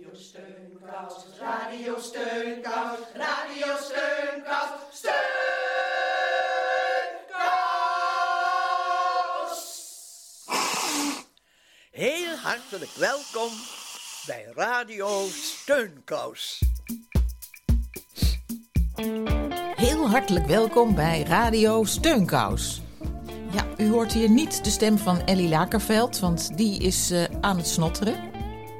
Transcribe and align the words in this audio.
Radio 0.00 0.18
Steunkous, 0.18 1.14
Radio 1.38 1.98
Steunkous, 1.98 2.98
Radio 3.14 3.76
Steunkous, 3.76 4.70
Steunkous! 4.92 5.20
Heel 11.90 12.36
hartelijk 12.36 12.90
welkom 12.90 13.50
bij 14.26 14.46
Radio 14.54 15.26
Steunkous. 15.28 16.62
Heel 19.74 20.08
hartelijk 20.08 20.46
welkom 20.46 20.94
bij 20.94 21.22
Radio 21.22 21.84
Steunkous. 21.84 22.80
Ja, 23.52 23.64
u 23.76 23.90
hoort 23.90 24.12
hier 24.12 24.30
niet 24.30 24.64
de 24.64 24.70
stem 24.70 24.98
van 24.98 25.20
Ellie 25.20 25.48
Lakerveld, 25.48 26.18
want 26.18 26.56
die 26.56 26.82
is 26.82 27.10
eh, 27.10 27.24
aan 27.40 27.56
het 27.56 27.66
snotteren. 27.66 28.29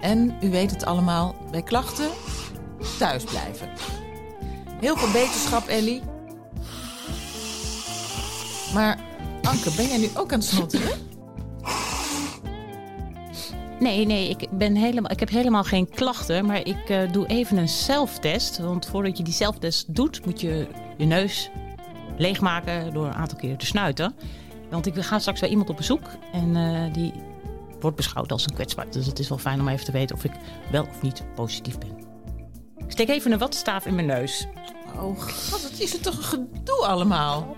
En 0.00 0.36
u 0.40 0.50
weet 0.50 0.70
het 0.70 0.84
allemaal, 0.84 1.34
bij 1.50 1.62
klachten 1.62 2.10
thuis 2.98 3.24
blijven. 3.24 3.68
Heel 4.80 4.96
veel 4.96 5.10
beterschap, 5.12 5.66
Ellie. 5.66 6.02
Maar 8.74 8.98
Anke, 9.42 9.70
ben 9.76 9.86
jij 9.86 9.98
nu 9.98 10.08
ook 10.16 10.32
aan 10.32 10.38
het 10.38 10.48
snotteren? 10.48 10.98
Nee, 13.80 14.06
nee, 14.06 14.28
ik, 14.28 14.46
ben 14.50 14.74
helemaal, 14.76 15.10
ik 15.10 15.20
heb 15.20 15.28
helemaal 15.28 15.64
geen 15.64 15.88
klachten, 15.88 16.46
maar 16.46 16.66
ik 16.66 16.88
eh, 16.88 17.12
doe 17.12 17.26
even 17.26 17.56
een 17.56 17.68
zelftest. 17.68 18.58
Want 18.58 18.86
voordat 18.86 19.16
je 19.16 19.22
die 19.22 19.32
zelftest 19.32 19.94
doet, 19.94 20.24
moet 20.24 20.40
je 20.40 20.66
je 20.96 21.04
neus 21.04 21.50
leegmaken 22.16 22.92
door 22.92 23.06
een 23.06 23.14
aantal 23.14 23.38
keer 23.38 23.56
te 23.56 23.66
snuiten. 23.66 24.14
Want 24.70 24.86
ik 24.86 24.94
ga 25.02 25.18
straks 25.18 25.40
bij 25.40 25.48
iemand 25.48 25.70
op 25.70 25.76
bezoek 25.76 26.08
en 26.32 26.56
eh, 26.56 26.92
die 26.92 27.12
wordt 27.82 27.96
beschouwd 27.96 28.32
als 28.32 28.44
een 28.44 28.54
kwetsbaar. 28.54 28.90
Dus 28.90 29.06
het 29.06 29.18
is 29.18 29.28
wel 29.28 29.38
fijn 29.38 29.60
om 29.60 29.68
even 29.68 29.84
te 29.84 29.92
weten 29.92 30.16
of 30.16 30.24
ik 30.24 30.32
wel 30.70 30.82
of 30.82 31.02
niet 31.02 31.22
positief 31.34 31.78
ben. 31.78 31.98
Ik 32.76 32.90
steek 32.90 33.08
even 33.08 33.32
een 33.32 33.38
wattenstaaf 33.38 33.86
in 33.86 33.94
mijn 33.94 34.06
neus. 34.06 34.46
Oh 34.96 35.20
god, 35.20 35.62
wat 35.62 35.78
is 35.78 35.92
het 35.92 36.02
toch 36.02 36.16
een 36.16 36.22
gedoe 36.22 36.86
allemaal. 36.86 37.56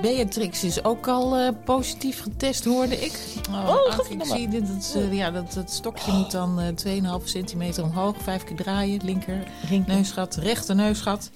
Beatrix 0.00 0.64
is 0.64 0.84
ook 0.84 1.08
al 1.08 1.36
eh, 1.36 1.48
positief 1.64 2.22
getest, 2.22 2.64
hoorde 2.64 2.96
ik. 2.96 3.18
Oh, 3.50 3.68
Anke, 3.68 4.14
ik 4.14 4.24
zie 4.24 4.48
dit, 4.48 4.66
dat, 4.66 4.94
eh, 4.96 5.12
ja, 5.12 5.30
dat, 5.30 5.52
dat 5.52 5.70
stokje 5.70 6.12
moet 6.12 6.30
dan 6.30 6.60
eh 6.60 7.20
2,5 7.20 7.24
centimeter 7.24 7.84
omhoog. 7.84 8.16
Vijf 8.22 8.44
keer 8.44 8.56
draaien, 8.56 9.00
linker 9.04 9.42
neusgat, 9.86 10.36
rechter 10.36 10.74
neusgat. 10.74 11.30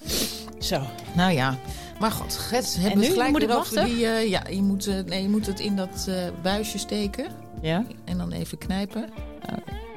Zo. 0.59 0.81
Nou 1.15 1.31
ja, 1.31 1.57
maar 1.99 2.11
god, 2.11 2.49
het 2.51 2.75
hebben 2.79 2.91
En 2.91 2.99
we 2.99 3.05
gelijk 3.05 3.31
Moet 3.31 3.45
weer 3.45 3.57
over 3.57 3.85
die... 3.85 4.05
eh, 4.07 4.29
ja, 4.29 4.47
je 4.49 4.61
moet, 4.61 4.87
eh, 4.87 4.95
nee, 5.05 5.21
je 5.21 5.29
moet 5.29 5.45
het 5.45 5.59
in 5.59 5.75
dat 5.75 6.05
eh, 6.09 6.15
buisje 6.41 6.77
steken 6.77 7.25
Ja? 7.63 7.85
en 8.05 8.17
dan 8.17 8.31
even 8.31 8.57
knijpen. 8.57 9.09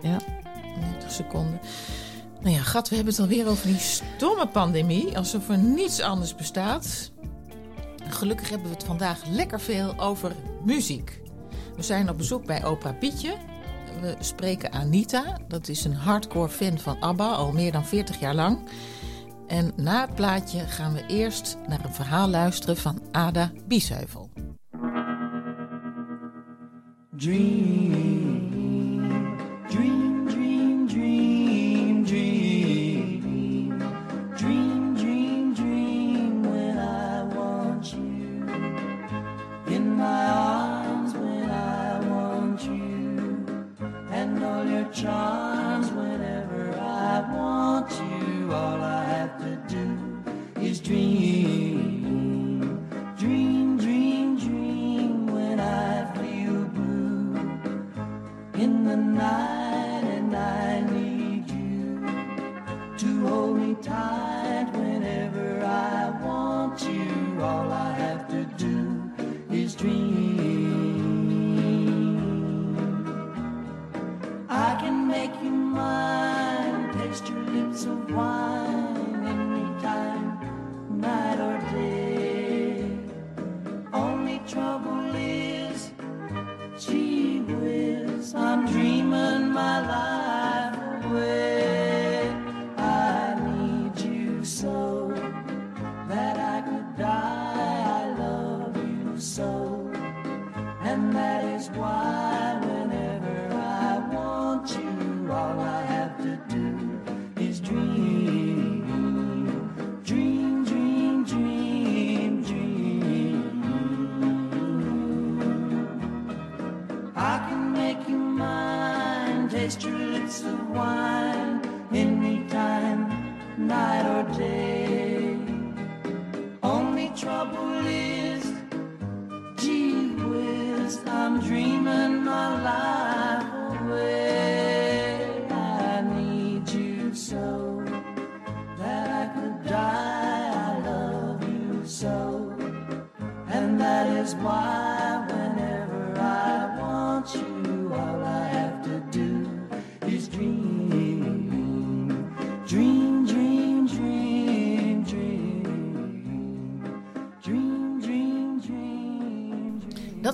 Ja. 0.02 0.18
90 0.80 1.12
seconden. 1.12 1.60
Nou 2.40 2.54
ja, 2.54 2.62
gat, 2.62 2.88
we 2.88 2.94
hebben 2.94 3.14
het 3.14 3.22
alweer 3.22 3.48
over 3.48 3.66
die 3.66 3.78
stomme 3.78 4.48
pandemie. 4.48 5.18
Alsof 5.18 5.48
er 5.48 5.58
niets 5.58 6.00
anders 6.00 6.34
bestaat. 6.34 7.10
Gelukkig 8.08 8.48
hebben 8.50 8.68
we 8.68 8.74
het 8.74 8.84
vandaag 8.84 9.26
lekker 9.26 9.60
veel 9.60 9.98
over 9.98 10.32
muziek. 10.64 11.20
We 11.76 11.82
zijn 11.82 12.10
op 12.10 12.16
bezoek 12.16 12.46
bij 12.46 12.64
Opa 12.64 12.92
Pietje. 12.92 13.36
We 14.00 14.16
spreken 14.20 14.72
Anita. 14.72 15.38
Dat 15.48 15.68
is 15.68 15.84
een 15.84 15.94
hardcore 15.94 16.48
fan 16.48 16.78
van 16.78 17.00
ABBA, 17.00 17.32
al 17.32 17.52
meer 17.52 17.72
dan 17.72 17.84
40 17.84 18.20
jaar 18.20 18.34
lang. 18.34 18.58
En 19.46 19.72
na 19.76 20.00
het 20.00 20.14
plaatje 20.14 20.58
gaan 20.58 20.92
we 20.92 21.06
eerst 21.06 21.56
naar 21.68 21.84
een 21.84 21.94
verhaal 21.94 22.28
luisteren 22.28 22.76
van 22.76 23.02
Ada 23.12 23.52
Biesheuvel. 23.66 24.25
Dream, 27.16 28.55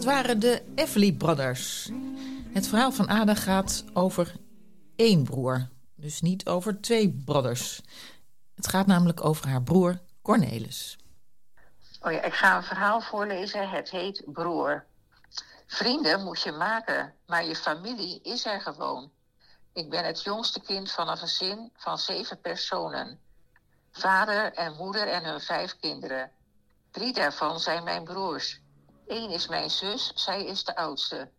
Dat 0.03 0.13
waren 0.13 0.41
de 0.41 0.63
Everly 0.75 1.13
Brothers. 1.13 1.91
Het 2.53 2.69
verhaal 2.69 2.93
van 2.93 3.09
Ada 3.09 3.35
gaat 3.35 3.85
over 3.93 4.33
één 4.97 5.25
broer. 5.25 5.69
Dus 5.95 6.21
niet 6.21 6.47
over 6.47 6.81
twee 6.81 7.23
brothers. 7.25 7.81
Het 8.55 8.69
gaat 8.69 8.87
namelijk 8.87 9.25
over 9.25 9.49
haar 9.49 9.63
broer 9.63 10.01
Cornelis. 10.23 10.99
Oh 12.01 12.13
ja, 12.13 12.23
ik 12.23 12.33
ga 12.33 12.57
een 12.57 12.63
verhaal 12.63 13.01
voorlezen. 13.01 13.71
Het 13.71 13.91
heet 13.91 14.23
Broer. 14.27 14.85
Vrienden 15.67 16.25
moet 16.25 16.43
je 16.43 16.53
maken, 16.53 17.15
maar 17.27 17.45
je 17.45 17.57
familie 17.57 18.21
is 18.23 18.47
er 18.47 18.61
gewoon. 18.61 19.11
Ik 19.73 19.91
ben 19.91 20.05
het 20.05 20.23
jongste 20.23 20.61
kind 20.61 20.93
van 20.93 21.09
een 21.09 21.19
gezin 21.19 21.71
van 21.77 21.99
zeven 21.99 22.41
personen. 22.41 23.21
Vader 23.93 24.53
en 24.53 24.77
moeder 24.77 25.09
en 25.09 25.25
hun 25.25 25.41
vijf 25.41 25.77
kinderen. 25.81 26.31
Drie 26.91 27.13
daarvan 27.13 27.61
zijn 27.61 27.85
mijn 27.85 28.05
broers. 28.05 28.61
Eén 29.07 29.31
is 29.31 29.49
mijn 29.49 29.71
zus, 29.71 30.13
zij 30.15 30.45
is 30.45 30.65
de 30.65 30.77
oudste. 30.77 31.31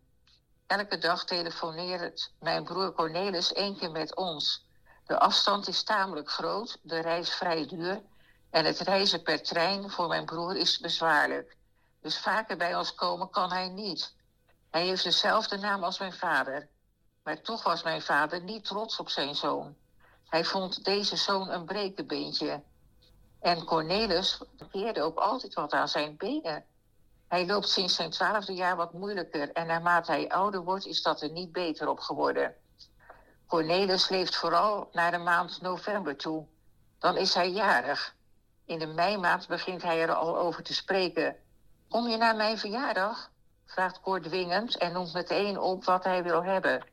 Elke 0.66 0.98
dag 0.98 1.24
telefoneert 1.24 2.32
mijn 2.40 2.64
broer 2.64 2.92
Cornelis 2.92 3.52
één 3.52 3.76
keer 3.76 3.90
met 3.90 4.16
ons. 4.16 4.66
De 5.06 5.18
afstand 5.18 5.68
is 5.68 5.82
tamelijk 5.82 6.30
groot, 6.30 6.78
de 6.82 7.00
reis 7.00 7.30
vrij 7.30 7.66
duur 7.66 8.02
en 8.50 8.64
het 8.64 8.78
reizen 8.78 9.22
per 9.22 9.42
trein 9.42 9.90
voor 9.90 10.08
mijn 10.08 10.24
broer 10.24 10.56
is 10.56 10.78
bezwaarlijk. 10.78 11.56
Dus 12.00 12.18
vaker 12.18 12.56
bij 12.56 12.76
ons 12.76 12.94
komen 12.94 13.30
kan 13.30 13.52
hij 13.52 13.68
niet. 13.68 14.14
Hij 14.70 14.86
heeft 14.86 15.04
dezelfde 15.04 15.56
naam 15.56 15.84
als 15.84 15.98
mijn 15.98 16.12
vader. 16.12 16.68
Maar 17.22 17.40
toch 17.40 17.62
was 17.62 17.82
mijn 17.82 18.02
vader 18.02 18.42
niet 18.42 18.64
trots 18.64 18.98
op 18.98 19.08
zijn 19.08 19.34
zoon. 19.34 19.76
Hij 20.28 20.44
vond 20.44 20.84
deze 20.84 21.16
zoon 21.16 21.48
een 21.50 21.64
brekenbeentje. 21.64 22.62
En 23.40 23.64
Cornelis 23.64 24.40
keerde 24.70 25.02
ook 25.02 25.18
altijd 25.18 25.54
wat 25.54 25.72
aan 25.72 25.88
zijn 25.88 26.16
benen. 26.16 26.64
Hij 27.34 27.46
loopt 27.46 27.68
sinds 27.68 27.94
zijn 27.94 28.10
twaalfde 28.10 28.54
jaar 28.54 28.76
wat 28.76 28.92
moeilijker 28.92 29.52
en 29.52 29.66
naarmate 29.66 30.10
hij 30.10 30.28
ouder 30.28 30.64
wordt 30.64 30.86
is 30.86 31.02
dat 31.02 31.22
er 31.22 31.30
niet 31.30 31.52
beter 31.52 31.88
op 31.88 31.98
geworden. 31.98 32.54
Cornelis 33.46 34.08
leeft 34.08 34.36
vooral 34.36 34.88
naar 34.92 35.10
de 35.10 35.18
maand 35.18 35.60
november 35.60 36.16
toe. 36.16 36.46
Dan 36.98 37.16
is 37.16 37.34
hij 37.34 37.50
jarig. 37.50 38.14
In 38.64 38.78
de 38.78 38.86
meimaand 38.86 39.48
begint 39.48 39.82
hij 39.82 40.02
er 40.02 40.14
al 40.14 40.38
over 40.38 40.62
te 40.62 40.74
spreken. 40.74 41.36
Kom 41.88 42.08
je 42.08 42.16
naar 42.16 42.36
mijn 42.36 42.58
verjaardag? 42.58 43.30
vraagt 43.66 44.00
Cor 44.00 44.20
dwingend 44.20 44.76
en 44.76 44.92
noemt 44.92 45.12
meteen 45.12 45.58
op 45.58 45.84
wat 45.84 46.04
hij 46.04 46.22
wil 46.22 46.44
hebben. 46.44 46.86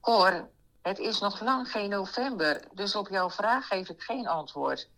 Cor, 0.00 0.48
het 0.82 0.98
is 0.98 1.20
nog 1.20 1.40
lang 1.40 1.70
geen 1.70 1.90
november, 1.90 2.64
dus 2.72 2.94
op 2.94 3.08
jouw 3.08 3.30
vraag 3.30 3.66
geef 3.66 3.88
ik 3.88 4.02
geen 4.02 4.28
antwoord, 4.28 4.88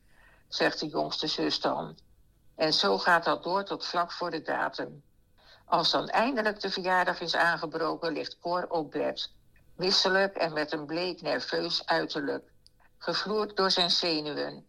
zegt 0.49 0.81
de 0.81 0.89
jongste 0.89 1.27
zus 1.27 1.61
dan. 1.61 1.97
En 2.57 2.73
zo 2.73 2.99
gaat 2.99 3.25
dat 3.25 3.43
door 3.43 3.65
tot 3.65 3.87
vlak 3.87 4.13
voor 4.13 4.31
de 4.31 4.43
datum. 4.43 5.03
Als 5.65 5.91
dan 5.91 6.09
eindelijk 6.09 6.61
de 6.61 6.71
verjaardag 6.71 7.21
is 7.21 7.37
aangebroken, 7.37 8.13
ligt 8.13 8.39
Cor 8.39 8.67
op 8.69 8.91
bed. 8.91 9.31
En 9.77 10.53
met 10.53 10.73
een 10.73 10.87
bleek 10.87 11.23
nerveus 11.23 11.87
uiterlijk. 11.87 12.51
Gevloerd 12.99 13.57
door 13.57 13.71
zijn 13.71 13.91
zenuwen. 13.91 14.67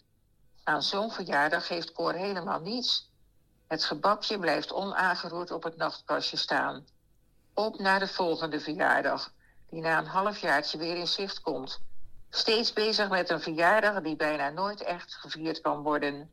Aan 0.64 0.84
zo'n 0.84 1.12
verjaardag 1.12 1.68
geeft 1.68 1.92
Cor 1.92 2.14
helemaal 2.14 2.60
niets. 2.60 3.12
Het 3.68 3.84
gebakje 3.84 4.40
blijft 4.40 4.74
onaangeroerd 4.74 5.52
op 5.52 5.64
het 5.64 5.78
nachtkastje 5.78 6.38
staan. 6.38 6.88
Op 7.54 7.80
naar 7.80 8.00
de 8.00 8.08
volgende 8.08 8.60
verjaardag, 8.60 9.32
die 9.70 9.82
na 9.82 9.98
een 9.98 10.06
halfjaartje 10.06 10.78
weer 10.78 10.96
in 10.96 11.08
zicht 11.08 11.42
komt. 11.42 11.80
Steeds 12.30 12.74
bezig 12.74 13.10
met 13.10 13.30
een 13.30 13.42
verjaardag 13.42 14.02
die 14.02 14.16
bijna 14.16 14.50
nooit 14.50 14.82
echt 14.82 15.14
gevierd 15.14 15.62
kan 15.62 15.82
worden. 15.82 16.32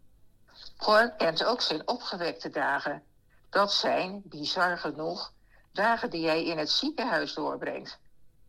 Kent 1.17 1.45
ook 1.45 1.61
zijn 1.61 1.89
opgewekte 1.89 2.51
dagen. 2.51 3.03
Dat 3.51 3.73
zijn, 3.73 4.23
bizar 4.25 4.79
genoeg, 4.79 5.33
dagen 5.73 6.11
die 6.11 6.27
hij 6.27 6.45
in 6.45 6.59
het 6.59 6.71
ziekenhuis 6.71 7.35
doorbrengt. 7.35 7.99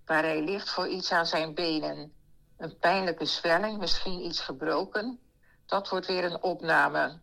Waar 0.06 0.24
hij 0.24 0.42
ligt 0.44 0.69
voor 0.69 0.88
iets 0.88 1.12
aan 1.12 1.25
zijn 1.25 1.54
benen. 1.54 2.13
Een 2.57 2.78
pijnlijke 2.78 3.25
zwelling, 3.25 3.78
misschien 3.78 4.25
iets 4.25 4.39
gebroken. 4.39 5.19
Dat 5.66 5.89
wordt 5.89 6.07
weer 6.07 6.24
een 6.24 6.44
opname. 6.44 7.19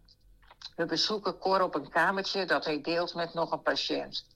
We 0.77 0.87
bezoeken 0.87 1.39
Cor 1.39 1.63
op 1.63 1.75
een 1.75 1.91
kamertje 1.91 2.47
dat 2.47 2.65
hij 2.65 2.81
deelt 2.81 3.15
met 3.15 3.35
nog 3.35 3.53
een 3.53 3.63
patiënt. 3.63 4.27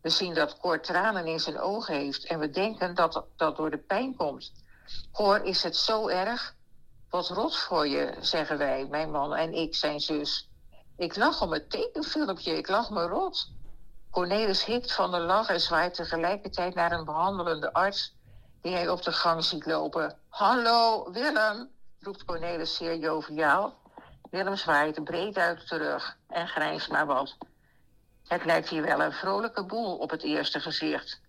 We 0.00 0.08
zien 0.08 0.34
dat 0.34 0.58
Cor 0.58 0.80
tranen 0.80 1.26
in 1.26 1.40
zijn 1.40 1.60
ogen 1.60 1.94
heeft 1.94 2.24
en 2.24 2.38
we 2.38 2.50
denken 2.50 2.94
dat 2.94 3.24
dat 3.36 3.56
door 3.56 3.70
de 3.70 3.78
pijn 3.78 4.16
komt. 4.16 4.52
Cor, 5.12 5.42
is 5.44 5.62
het 5.62 5.76
zo 5.76 6.08
erg? 6.08 6.54
Wat 7.12 7.28
rot 7.28 7.56
voor 7.56 7.88
je, 7.88 8.14
zeggen 8.20 8.58
wij, 8.58 8.86
mijn 8.90 9.10
man 9.10 9.34
en 9.34 9.54
ik, 9.54 9.74
zijn 9.74 10.00
zus. 10.00 10.48
Ik 10.96 11.16
lach 11.16 11.42
om 11.42 11.52
het 11.52 11.70
tekenfilmpje, 11.70 12.56
ik 12.56 12.68
lach 12.68 12.90
me 12.90 13.06
rot. 13.06 13.50
Cornelis 14.10 14.64
hikt 14.64 14.92
van 14.92 15.10
de 15.10 15.18
lach 15.18 15.48
en 15.48 15.60
zwaait 15.60 15.94
tegelijkertijd 15.94 16.74
naar 16.74 16.92
een 16.92 17.04
behandelende 17.04 17.72
arts 17.72 18.14
die 18.62 18.72
hij 18.72 18.88
op 18.88 19.02
de 19.02 19.12
gang 19.12 19.44
ziet 19.44 19.66
lopen. 19.66 20.18
Hallo, 20.28 21.10
Willem, 21.10 21.70
roept 22.00 22.24
Cornelis 22.24 22.76
zeer 22.76 22.96
joviaal. 22.96 23.74
Willem 24.30 24.56
zwaait 24.56 25.04
breed 25.04 25.36
uit 25.36 25.66
terug 25.66 26.16
en 26.28 26.48
grijnst 26.48 26.90
maar 26.90 27.06
wat. 27.06 27.36
Het 28.26 28.44
lijkt 28.44 28.68
hier 28.68 28.82
wel 28.82 29.02
een 29.02 29.12
vrolijke 29.12 29.64
boel 29.64 29.96
op 29.96 30.10
het 30.10 30.22
eerste 30.22 30.60
gezicht. 30.60 31.20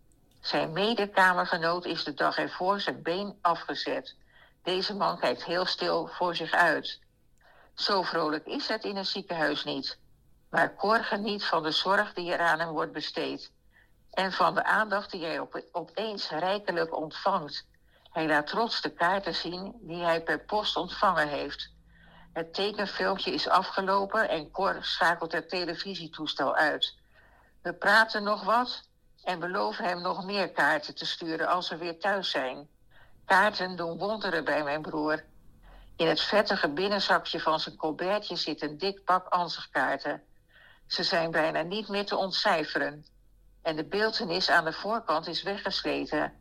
Zijn 0.41 0.71
medekamergenoot 0.71 1.85
is 1.85 2.03
de 2.03 2.13
dag 2.13 2.38
ervoor 2.38 2.80
zijn 2.80 3.01
been 3.01 3.38
afgezet. 3.41 4.15
Deze 4.63 4.95
man 4.95 5.19
kijkt 5.19 5.44
heel 5.44 5.65
stil 5.65 6.07
voor 6.07 6.36
zich 6.36 6.51
uit. 6.51 7.00
Zo 7.74 8.01
vrolijk 8.01 8.45
is 8.45 8.68
het 8.68 8.83
in 8.83 8.95
een 8.95 9.06
ziekenhuis 9.06 9.63
niet. 9.63 10.00
Maar 10.50 10.75
Cor 10.75 11.04
geniet 11.04 11.45
van 11.45 11.63
de 11.63 11.71
zorg 11.71 12.13
die 12.13 12.33
er 12.33 12.39
aan 12.39 12.60
hem 12.60 12.69
wordt 12.69 12.92
besteed. 12.92 13.51
En 14.12 14.31
van 14.31 14.56
de 14.56 14.63
aandacht 14.63 15.12
die 15.12 15.25
hij 15.25 15.39
op, 15.39 15.63
opeens 15.71 16.30
rijkelijk 16.30 16.95
ontvangt. 16.95 17.65
Hij 18.12 18.27
laat 18.27 18.48
trots 18.48 18.81
de 18.81 18.89
kaarten 18.89 19.36
zien 19.36 19.75
die 19.81 20.04
hij 20.04 20.24
per 20.24 20.39
post 20.39 20.75
ontvangen 20.75 21.27
heeft. 21.27 21.71
Het 22.33 22.54
tekenfilmpje 22.54 23.31
is 23.31 23.48
afgelopen 23.48 24.30
en 24.30 24.51
Cor 24.51 24.77
schakelt 24.81 25.31
het 25.31 25.50
televisietoestel 25.50 26.56
uit. 26.56 26.98
We 27.62 27.74
praten 27.74 28.24
nog 28.24 28.44
wat 28.44 28.89
en 29.24 29.39
beloven 29.39 29.86
hem 29.86 30.01
nog 30.01 30.25
meer 30.25 30.51
kaarten 30.51 30.95
te 30.95 31.06
sturen 31.06 31.48
als 31.48 31.69
we 31.69 31.77
weer 31.77 32.00
thuis 32.00 32.30
zijn. 32.30 32.69
Kaarten 33.25 33.75
doen 33.75 33.98
wonderen 33.98 34.44
bij 34.44 34.64
mijn 34.64 34.81
broer. 34.81 35.24
In 35.96 36.08
het 36.08 36.22
vettige 36.22 36.70
binnenzakje 36.70 37.40
van 37.40 37.60
zijn 37.60 37.75
colbertje 37.75 38.36
zit 38.36 38.62
een 38.62 38.78
dik 38.78 39.04
pak 39.04 39.28
ansichtkaarten. 39.28 40.24
Ze 40.88 41.04
zijn 41.04 41.31
bijna 41.31 41.62
niet 41.62 41.88
meer 41.88 42.06
te 42.06 42.16
ontcijferen. 42.16 43.06
En 43.62 43.75
de 43.75 43.86
beeltenis 43.86 44.50
aan 44.50 44.66
de 44.66 44.74
voorkant 44.74 45.28
is 45.28 45.44
weggesleten. 45.44 46.34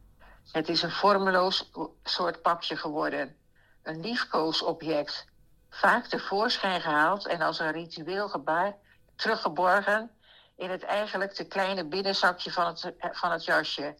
Het 0.52 0.68
is 0.68 0.82
een 0.82 0.90
vormeloos 0.90 1.70
soort 2.02 2.42
pakje 2.42 2.76
geworden. 2.76 3.36
Een 3.82 4.00
liefkoosobject. 4.00 5.24
Vaak 5.70 6.06
tevoorschijn 6.06 6.80
gehaald 6.80 7.26
en 7.26 7.40
als 7.40 7.58
een 7.58 7.72
ritueel 7.72 8.28
gebaar 8.28 8.76
teruggeborgen 9.16 10.10
in 10.56 10.70
het 10.70 10.82
eigenlijk 10.82 11.32
te 11.32 11.44
kleine 11.44 11.84
binnenzakje 11.84 12.52
van 12.52 12.66
het, 12.66 12.92
van 12.98 13.30
het 13.32 13.44
jasje. 13.44 13.96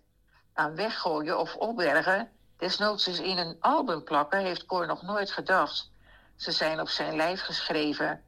Aan 0.53 0.75
weggooien 0.75 1.39
of 1.39 1.55
opbergen, 1.55 2.31
desnoods 2.63 3.07
eens 3.07 3.21
in 3.21 3.39
een 3.39 3.57
album 3.61 4.05
plakken, 4.05 4.41
heeft 4.41 4.67
Cor 4.67 4.87
nog 4.87 5.03
nooit 5.03 5.31
gedacht. 5.31 5.91
Ze 6.37 6.53
zijn 6.53 6.81
op 6.81 6.89
zijn 6.89 7.17
lijf 7.17 7.41
geschreven. 7.41 8.21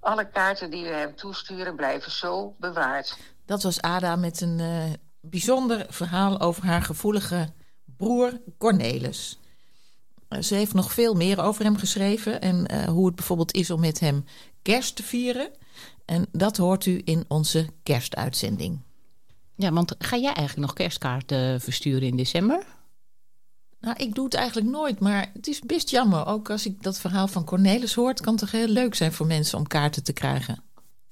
Alle 0.00 0.30
kaarten 0.30 0.70
die 0.70 0.82
we 0.82 0.90
hem 0.90 1.16
toesturen 1.16 1.76
blijven 1.76 2.10
zo 2.10 2.54
bewaard. 2.58 3.18
Dat 3.46 3.62
was 3.62 3.80
Ada 3.80 4.16
met 4.16 4.40
een 4.40 4.58
uh, 4.58 4.84
bijzonder 5.20 5.86
verhaal 5.88 6.40
over 6.40 6.64
haar 6.64 6.82
gevoelige 6.82 7.52
broer 7.96 8.40
Cornelis. 8.58 9.38
Uh, 10.28 10.40
ze 10.40 10.54
heeft 10.54 10.74
nog 10.74 10.92
veel 10.92 11.14
meer 11.14 11.40
over 11.40 11.64
hem 11.64 11.76
geschreven 11.76 12.40
en 12.40 12.72
uh, 12.72 12.84
hoe 12.84 13.06
het 13.06 13.14
bijvoorbeeld 13.14 13.54
is 13.54 13.70
om 13.70 13.80
met 13.80 14.00
hem 14.00 14.24
kerst 14.62 14.96
te 14.96 15.02
vieren. 15.02 15.50
En 16.04 16.26
dat 16.32 16.56
hoort 16.56 16.86
u 16.86 17.02
in 17.04 17.24
onze 17.28 17.68
kerstuitzending. 17.82 18.80
Ja, 19.54 19.72
want 19.72 19.94
ga 19.98 20.16
jij 20.16 20.32
eigenlijk 20.32 20.66
nog 20.66 20.72
kerstkaarten 20.72 21.60
versturen 21.60 22.08
in 22.08 22.16
december? 22.16 22.64
Nou, 23.80 23.96
ik 23.96 24.14
doe 24.14 24.24
het 24.24 24.34
eigenlijk 24.34 24.68
nooit, 24.68 25.00
maar 25.00 25.30
het 25.34 25.46
is 25.46 25.60
best 25.60 25.90
jammer. 25.90 26.26
Ook 26.26 26.50
als 26.50 26.66
ik 26.66 26.82
dat 26.82 27.00
verhaal 27.00 27.28
van 27.28 27.44
Cornelis 27.44 27.94
hoort, 27.94 28.20
kan 28.20 28.32
het 28.32 28.40
toch 28.40 28.50
heel 28.50 28.68
leuk 28.68 28.94
zijn 28.94 29.12
voor 29.12 29.26
mensen 29.26 29.58
om 29.58 29.66
kaarten 29.66 30.04
te 30.04 30.12
krijgen. 30.12 30.62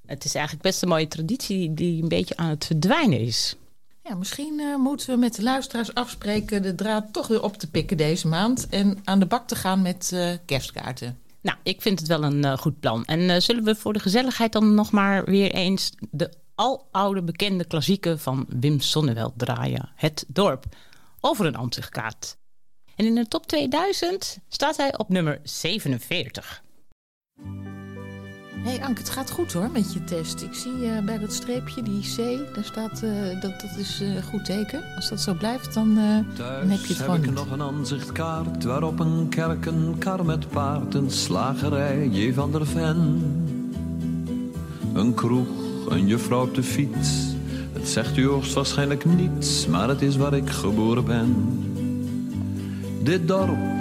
Het 0.06 0.24
is 0.24 0.34
eigenlijk 0.34 0.64
best 0.64 0.82
een 0.82 0.88
mooie 0.88 1.08
traditie 1.08 1.74
die 1.74 2.02
een 2.02 2.08
beetje 2.08 2.36
aan 2.36 2.48
het 2.48 2.64
verdwijnen 2.64 3.20
is. 3.20 3.56
Ja, 4.02 4.14
misschien 4.14 4.60
uh, 4.60 4.76
moeten 4.76 5.08
we 5.08 5.16
met 5.16 5.34
de 5.34 5.42
luisteraars 5.42 5.94
afspreken 5.94 6.62
de 6.62 6.74
draad 6.74 7.12
toch 7.12 7.26
weer 7.26 7.42
op 7.42 7.56
te 7.56 7.70
pikken 7.70 7.96
deze 7.96 8.28
maand 8.28 8.68
en 8.68 8.98
aan 9.04 9.18
de 9.18 9.26
bak 9.26 9.48
te 9.48 9.56
gaan 9.56 9.82
met 9.82 10.10
uh, 10.14 10.30
kerstkaarten. 10.44 11.18
Nou, 11.40 11.58
ik 11.62 11.82
vind 11.82 11.98
het 11.98 12.08
wel 12.08 12.22
een 12.22 12.44
uh, 12.44 12.56
goed 12.56 12.80
plan. 12.80 13.04
En 13.04 13.42
zullen 13.42 13.64
we 13.64 13.74
voor 13.74 13.92
de 13.92 13.98
gezelligheid 13.98 14.52
dan 14.52 14.74
nog 14.74 14.90
maar 14.90 15.24
weer 15.24 15.52
eens 15.52 15.92
de 16.10 16.32
aloude 16.54 17.22
bekende 17.22 17.64
klassieke 17.64 18.18
van 18.18 18.46
Wim 18.48 18.80
Sonneveld 18.80 19.32
draaien. 19.36 19.88
Het 19.94 20.24
dorp. 20.28 20.64
Over 21.20 21.46
een 21.46 21.56
ansichtkaart. 21.56 22.36
En 22.98 23.06
in 23.06 23.14
de 23.14 23.28
top 23.28 23.46
2000 23.46 24.38
staat 24.48 24.76
hij 24.76 24.98
op 24.98 25.08
nummer 25.08 25.40
47. 25.42 26.62
Hé 28.52 28.70
hey 28.70 28.82
Anke, 28.82 29.00
het 29.00 29.10
gaat 29.10 29.30
goed 29.30 29.52
hoor 29.52 29.70
met 29.70 29.92
je 29.92 30.04
test. 30.04 30.42
Ik 30.42 30.54
zie 30.54 30.72
uh, 30.72 31.04
bij 31.04 31.18
dat 31.18 31.32
streepje, 31.32 31.82
die 31.82 32.00
C, 32.00 32.16
daar 32.54 32.64
staat, 32.64 33.02
uh, 33.04 33.40
dat, 33.40 33.60
dat 33.60 33.76
is 33.76 34.00
een 34.00 34.14
uh, 34.14 34.22
goed 34.22 34.44
teken. 34.44 34.94
Als 34.96 35.08
dat 35.08 35.20
zo 35.20 35.34
blijft, 35.34 35.74
dan, 35.74 35.94
dan 36.36 36.68
heb 36.70 36.80
je 36.80 36.86
het 36.88 36.96
gewoon 36.96 37.10
heb 37.14 37.24
ik 37.24 37.26
niet. 37.26 37.34
nog 37.34 37.50
een 37.50 37.62
aanzichtkaart 37.62 38.64
waarop 38.64 39.00
een 39.00 39.26
kerk, 39.28 39.66
een 39.66 39.96
kar 39.98 40.24
met 40.24 40.48
paard, 40.48 40.94
een 40.94 41.10
slagerij, 41.10 42.08
J. 42.08 42.32
van 42.32 42.52
der 42.52 42.66
Ven. 42.66 43.22
Een 44.94 45.14
kroeg, 45.14 45.48
een 45.88 46.06
juffrouw 46.06 46.42
op 46.42 46.54
de 46.54 46.62
fiets. 46.62 47.26
Het 47.72 47.88
zegt 47.88 48.16
u 48.16 48.26
hoogstwaarschijnlijk 48.26 49.04
niets, 49.04 49.66
maar 49.66 49.88
het 49.88 50.02
is 50.02 50.16
waar 50.16 50.34
ik 50.34 50.50
geboren 50.50 51.04
ben. 51.04 51.62
Dit 53.00 53.28
dorp 53.28 53.78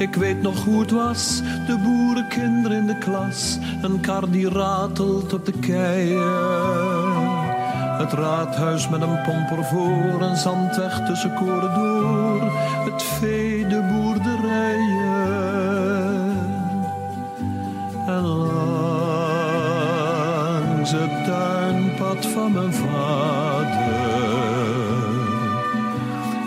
ik 0.00 0.14
weet 0.14 0.42
nog 0.42 0.64
hoe 0.64 0.80
het 0.80 0.90
was, 0.90 1.42
de 1.66 1.78
boerenkinderen 1.84 2.78
in 2.78 2.86
de 2.86 2.98
klas. 2.98 3.58
Een 3.82 4.00
kar 4.00 4.30
die 4.30 4.48
ratelt 4.48 5.32
op 5.32 5.46
de 5.46 5.52
keien. 5.52 6.18
Het 7.98 8.12
raadhuis 8.12 8.88
met 8.88 9.02
een 9.02 9.22
pomper 9.22 9.64
voor, 9.64 10.22
een 10.22 10.36
zandweg 10.36 11.06
tussen 11.06 11.34
koren 11.34 11.74
door. 11.74 12.42
Het 12.92 13.02
vee, 13.02 13.66
de 13.66 13.88
boerderijen. 13.92 16.38
En 18.06 18.22
langs 18.22 18.50
het 20.90 21.24
tuinpad 21.24 22.26
van 22.26 22.52
mijn 22.52 22.72
vader 22.72 23.29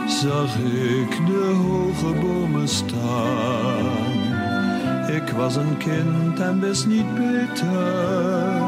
zag 0.08 0.56
ik 0.56 1.26
de 1.26 1.54
hoge 1.64 2.14
bomen 2.20 2.68
staan. 2.68 4.12
Ik 5.16 5.30
was 5.30 5.56
een 5.56 5.78
kind 5.78 6.40
en 6.40 6.60
wist 6.60 6.88
niet 6.88 7.16
beter 7.16 8.60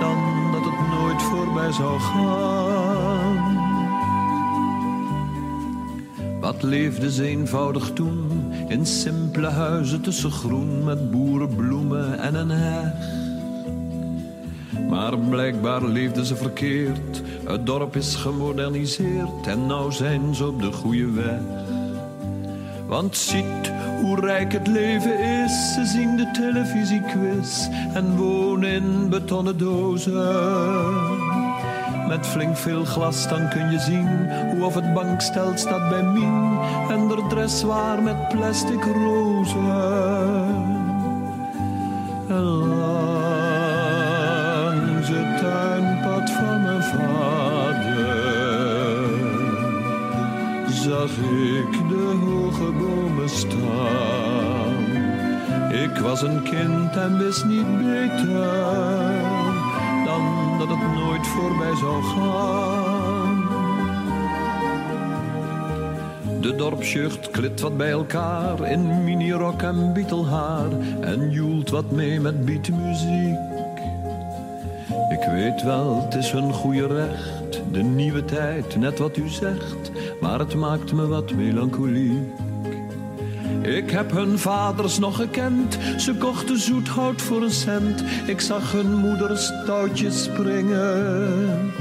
dan 0.00 0.52
dat 0.52 0.64
het 0.64 0.88
nooit 0.98 1.22
voorbij 1.22 1.72
zou 1.72 2.00
gaan. 2.00 3.62
Wat 6.40 6.62
leefde 6.62 7.12
ze 7.12 7.24
eenvoudig 7.24 7.90
toen 7.92 8.52
in 8.68 8.86
simpele 8.86 9.48
huizen 9.48 10.00
tussen 10.00 10.30
groen 10.30 10.84
met 10.84 11.10
boerenbloemen 11.10 12.18
en 12.18 12.34
een 12.34 12.50
heg. 12.50 12.92
Maar 14.88 15.18
blijkbaar 15.18 15.84
leefden 15.84 16.24
ze 16.24 16.36
verkeerd. 16.36 17.22
Het 17.46 17.66
dorp 17.66 17.96
is 17.96 18.14
gemoderniseerd 18.14 19.46
en 19.46 19.66
nou 19.66 19.92
zijn 19.92 20.34
ze 20.34 20.46
op 20.46 20.60
de 20.60 20.72
goede 20.72 21.10
weg. 21.10 21.40
Want 22.86 23.16
ziet 23.16 23.72
hoe 24.00 24.20
rijk 24.20 24.52
het 24.52 24.66
leven 24.66 25.18
is. 25.18 25.72
Ze 25.74 25.84
zien 25.84 26.16
de 26.16 26.30
televisiequiz 26.30 27.68
en 27.94 28.16
wonen 28.16 28.70
in 28.70 29.08
betonnen 29.08 29.58
dozen. 29.58 30.12
Met 32.08 32.26
flink 32.26 32.56
veel 32.56 32.84
glas 32.84 33.28
dan 33.28 33.48
kun 33.48 33.70
je 33.70 33.78
zien 33.78 34.08
hoe 34.50 34.64
of 34.64 34.74
het 34.74 34.94
bankstel 34.94 35.52
staat 35.54 35.88
bij 35.88 36.02
Mien 36.02 36.58
en 36.88 37.08
de 37.08 37.24
dress 37.28 37.62
waar 37.62 38.02
met 38.02 38.28
plastic 38.28 38.84
rozen. 38.84 40.43
Zag 50.84 51.10
ik 51.10 51.88
de 51.88 52.18
hoge 52.24 52.72
bomen 52.72 53.28
staan. 53.28 54.74
Ik 55.72 55.98
was 55.98 56.22
een 56.22 56.42
kind 56.42 56.96
en 56.96 57.18
wist 57.18 57.44
niet 57.44 57.76
beter 57.78 59.22
dan 60.04 60.22
dat 60.58 60.68
het 60.68 60.94
nooit 60.94 61.26
voorbij 61.26 61.76
zou 61.76 62.02
gaan. 62.02 63.42
De 66.40 66.54
dorpsjucht 66.56 67.30
klit 67.30 67.60
wat 67.60 67.76
bij 67.76 67.90
elkaar 67.90 68.70
in 68.70 69.04
minirok 69.04 69.62
en 69.62 69.92
bietelhaar 69.92 70.70
en 71.00 71.30
joelt 71.30 71.70
wat 71.70 71.90
mee 71.90 72.20
met 72.20 72.44
beatmuziek. 72.44 73.53
Wel, 75.62 76.02
het 76.04 76.14
is 76.14 76.30
hun 76.30 76.52
goede 76.52 76.86
recht, 76.86 77.62
de 77.72 77.82
nieuwe 77.82 78.24
tijd, 78.24 78.76
net 78.76 78.98
wat 78.98 79.16
u 79.16 79.28
zegt, 79.28 79.90
maar 80.20 80.38
het 80.38 80.54
maakt 80.54 80.92
me 80.92 81.06
wat 81.06 81.32
melancholiek. 81.32 82.28
Ik 83.62 83.90
heb 83.90 84.10
hun 84.10 84.38
vaders 84.38 84.98
nog 84.98 85.16
gekend, 85.16 85.78
ze 85.96 86.14
kochten 86.14 86.58
zoethout 86.58 87.22
voor 87.22 87.42
een 87.42 87.50
cent. 87.50 88.04
Ik 88.26 88.40
zag 88.40 88.72
hun 88.72 88.94
moeders 88.94 89.52
touwtjes 89.66 90.22
springen. 90.22 91.72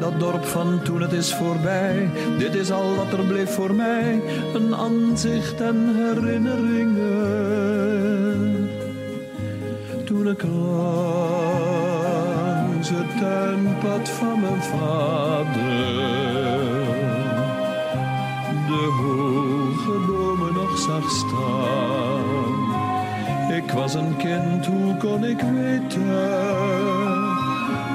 Dat 0.00 0.20
dorp 0.20 0.44
van 0.44 0.82
toen 0.82 1.02
het 1.02 1.12
is 1.12 1.34
voorbij, 1.34 2.10
dit 2.38 2.54
is 2.54 2.70
al 2.70 2.94
wat 2.94 3.12
er 3.12 3.24
bleef 3.24 3.54
voor 3.54 3.74
mij. 3.74 4.22
Een 4.54 4.74
aanzicht 4.74 5.60
en 5.60 5.94
herinneringen. 5.96 8.70
Toen 10.04 10.28
ik 10.28 10.40
het 10.40 10.50
tuinpad 13.20 14.08
van 14.08 14.40
mijn 14.40 14.62
vader 14.62 16.14
de 18.66 18.86
hoge 19.00 19.98
bomen 20.06 20.52
nog 20.54 20.78
zag 20.78 21.10
staan. 21.10 22.52
Ik 23.56 23.70
was 23.70 23.94
een 23.94 24.16
kind, 24.16 24.66
hoe 24.66 24.96
kon 24.96 25.24
ik 25.24 25.40
weten 25.40 26.06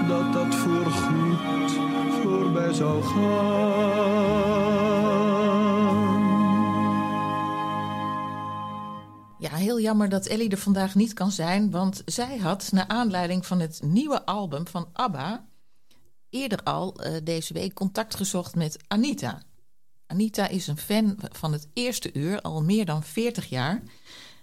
dat 0.07 0.33
dat 0.33 0.55
voorgoed 0.55 1.71
voorbij 2.23 2.73
zou 2.73 3.03
gaan? 3.03 4.18
Heel 9.59 9.79
jammer 9.79 10.09
dat 10.09 10.25
Ellie 10.25 10.49
er 10.49 10.57
vandaag 10.57 10.95
niet 10.95 11.13
kan 11.13 11.31
zijn, 11.31 11.71
want 11.71 12.01
zij 12.05 12.37
had 12.37 12.71
naar 12.71 12.87
aanleiding 12.87 13.45
van 13.45 13.59
het 13.59 13.81
nieuwe 13.83 14.25
album 14.25 14.67
van 14.67 14.89
ABBA 14.93 15.47
eerder 16.29 16.63
al 16.63 16.95
eh, 16.95 17.15
deze 17.23 17.53
week 17.53 17.73
contact 17.73 18.15
gezocht 18.15 18.55
met 18.55 18.77
Anita. 18.87 19.41
Anita 20.07 20.47
is 20.47 20.67
een 20.67 20.77
fan 20.77 21.19
van 21.31 21.53
het 21.53 21.67
eerste 21.73 22.13
uur, 22.13 22.41
al 22.41 22.63
meer 22.63 22.85
dan 22.85 23.03
40 23.03 23.49
jaar. 23.49 23.83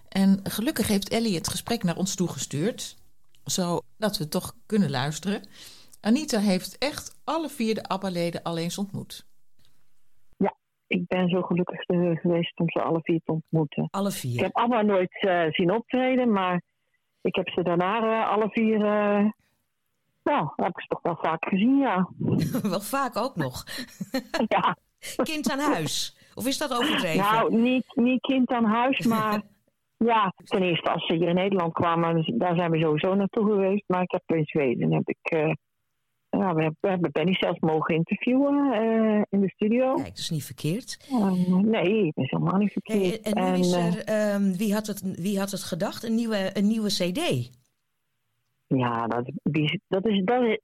En 0.08 0.40
gelukkig 0.42 0.86
heeft 0.86 1.08
Ellie 1.08 1.34
het 1.34 1.48
gesprek 1.48 1.82
naar 1.82 1.96
ons 1.96 2.14
toegestuurd, 2.14 2.96
zodat 3.44 4.16
we 4.18 4.28
toch 4.28 4.54
kunnen 4.66 4.90
luisteren. 4.90 5.48
Anita 6.00 6.38
heeft 6.38 6.78
echt 6.78 7.14
alle 7.24 7.48
vier 7.48 7.74
de 7.74 7.82
ABBA-leden 7.82 8.42
al 8.42 8.56
eens 8.56 8.78
ontmoet. 8.78 9.26
Ik 10.86 11.06
ben 11.06 11.28
zo 11.28 11.42
gelukkig 11.42 11.80
geweest 12.20 12.58
om 12.60 12.70
ze 12.70 12.82
alle 12.82 13.00
vier 13.02 13.20
te 13.24 13.32
ontmoeten. 13.32 13.88
Alle 13.90 14.08
Ik 14.08 14.14
vier. 14.14 14.42
heb 14.42 14.56
allemaal 14.56 14.82
nooit 14.82 15.16
eh, 15.20 15.42
zien 15.50 15.70
optreden, 15.72 16.32
maar 16.32 16.62
ik 17.20 17.34
heb 17.34 17.48
ze 17.48 17.62
daarna 17.62 18.02
eh, 18.22 18.30
alle 18.30 18.48
vier. 18.50 18.74
eh, 18.84 19.24
nou, 20.24 20.48
heb 20.56 20.68
ik 20.68 20.80
ze 20.80 20.86
toch 20.88 21.02
wel 21.02 21.18
vaak 21.22 21.44
gezien, 21.48 21.76
ja. 21.78 22.08
Wel 22.70 22.80
vaak 22.80 23.16
ook 23.16 23.36
nog. 23.36 23.64
ja. 24.56 24.76
Kind 25.22 25.50
aan 25.50 25.58
huis. 25.72 26.16
Of 26.34 26.46
is 26.46 26.58
dat 26.58 26.72
overdreven? 26.78 27.32
Nou, 27.32 27.56
niet, 27.56 27.84
niet 27.94 28.20
kind 28.20 28.50
aan 28.50 28.64
huis, 28.64 29.06
maar 29.06 29.42
ja, 29.96 30.32
ten 30.44 30.62
eerste 30.62 30.90
als 30.90 31.06
ze 31.06 31.14
hier 31.14 31.28
in 31.28 31.34
Nederland 31.34 31.72
kwamen, 31.72 32.38
daar 32.38 32.54
zijn 32.56 32.70
we 32.70 32.78
sowieso 32.80 33.14
naartoe 33.14 33.44
geweest. 33.44 33.84
Maar 33.86 34.02
ik 34.02 34.10
heb 34.10 34.22
in 34.36 34.44
Zweden 34.44 34.92
heb 34.92 35.08
ik. 35.08 35.56
Ja, 36.38 36.54
we 36.54 36.62
hebben, 36.62 36.76
we 36.80 36.88
hebben 36.88 37.12
Benny 37.12 37.34
zelfs 37.34 37.58
mogen 37.60 37.94
interviewen 37.94 38.72
eh, 38.72 39.22
in 39.30 39.40
de 39.40 39.48
studio. 39.50 39.94
Kijk, 39.94 40.06
dat 40.08 40.18
is 40.18 40.30
niet 40.30 40.44
verkeerd. 40.44 41.06
Eh, 41.10 41.32
nee, 41.62 42.04
dat 42.14 42.24
is 42.24 42.30
helemaal 42.30 42.58
niet 42.58 42.72
verkeerd. 42.72 43.24
Hey, 43.24 43.32
en 43.32 43.52
nu 43.52 43.58
is 43.58 43.72
eh, 43.72 43.86
er, 43.86 44.04
ehm, 44.04 44.52
wie, 44.56 44.74
had 44.74 44.86
het, 44.86 45.00
wie 45.20 45.38
had 45.38 45.50
het 45.50 45.62
gedacht? 45.62 46.04
Een 46.04 46.14
nieuwe, 46.14 46.50
een 46.52 46.66
nieuwe 46.66 46.88
CD. 46.88 47.50
Ja, 48.66 49.06
dat, 49.06 49.30
die- 49.42 49.80
dat, 49.88 50.06
is, 50.06 50.24
dat, 50.24 50.42
is, 50.42 50.58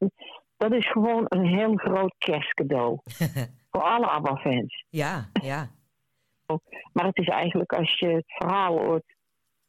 dat 0.57 0.73
is 0.73 0.91
gewoon 0.91 1.25
een 1.29 1.47
heel 1.47 1.77
groot 1.77 2.15
kerstcadeau. 2.19 2.99
voor 3.71 3.83
alle 3.83 4.07
ABBA-fans. 4.07 4.85
Ja, 4.89 5.29
ja. 5.43 5.71
Maar 6.93 7.07
het 7.07 7.19
is 7.19 7.29
eigenlijk, 7.29 7.73
als 7.73 7.99
je 7.99 8.07
het 8.09 8.25
verhaal 8.27 8.79
hoort... 8.79 9.05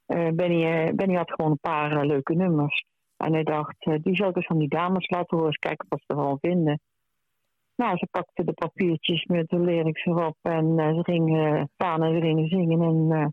eh 0.05 0.27
Benny, 0.33 0.93
Benny 0.95 1.15
had 1.15 1.31
gewoon 1.31 1.51
een 1.51 1.59
paar 1.61 2.05
leuke 2.05 2.33
nummers. 2.33 2.85
En 3.17 3.33
hij 3.33 3.43
dacht, 3.43 3.75
eh, 3.79 3.95
die 4.01 4.15
zal 4.15 4.29
ik 4.29 4.35
eens 4.35 4.45
van 4.45 4.57
die 4.57 4.67
dames 4.67 5.09
laten 5.09 5.37
horen. 5.37 5.45
Eens 5.45 5.57
kijken 5.57 5.85
wat 5.89 6.01
ze 6.05 6.13
ervan 6.13 6.37
vinden. 6.41 6.79
Nou, 7.75 7.97
ze 7.97 8.07
pakte 8.11 8.43
de 8.43 8.53
papiertjes 8.53 9.25
met 9.25 9.49
de 9.49 9.59
lyrics 9.59 10.05
erop. 10.05 10.37
En 10.41 10.79
eh, 10.79 10.95
ze 10.95 11.03
gingen 11.03 11.69
staan 11.73 12.03
en 12.03 12.13
ze 12.13 12.21
gingen 12.21 12.47
zingen. 12.47 12.81
En 12.81 13.17
eh, 13.17 13.27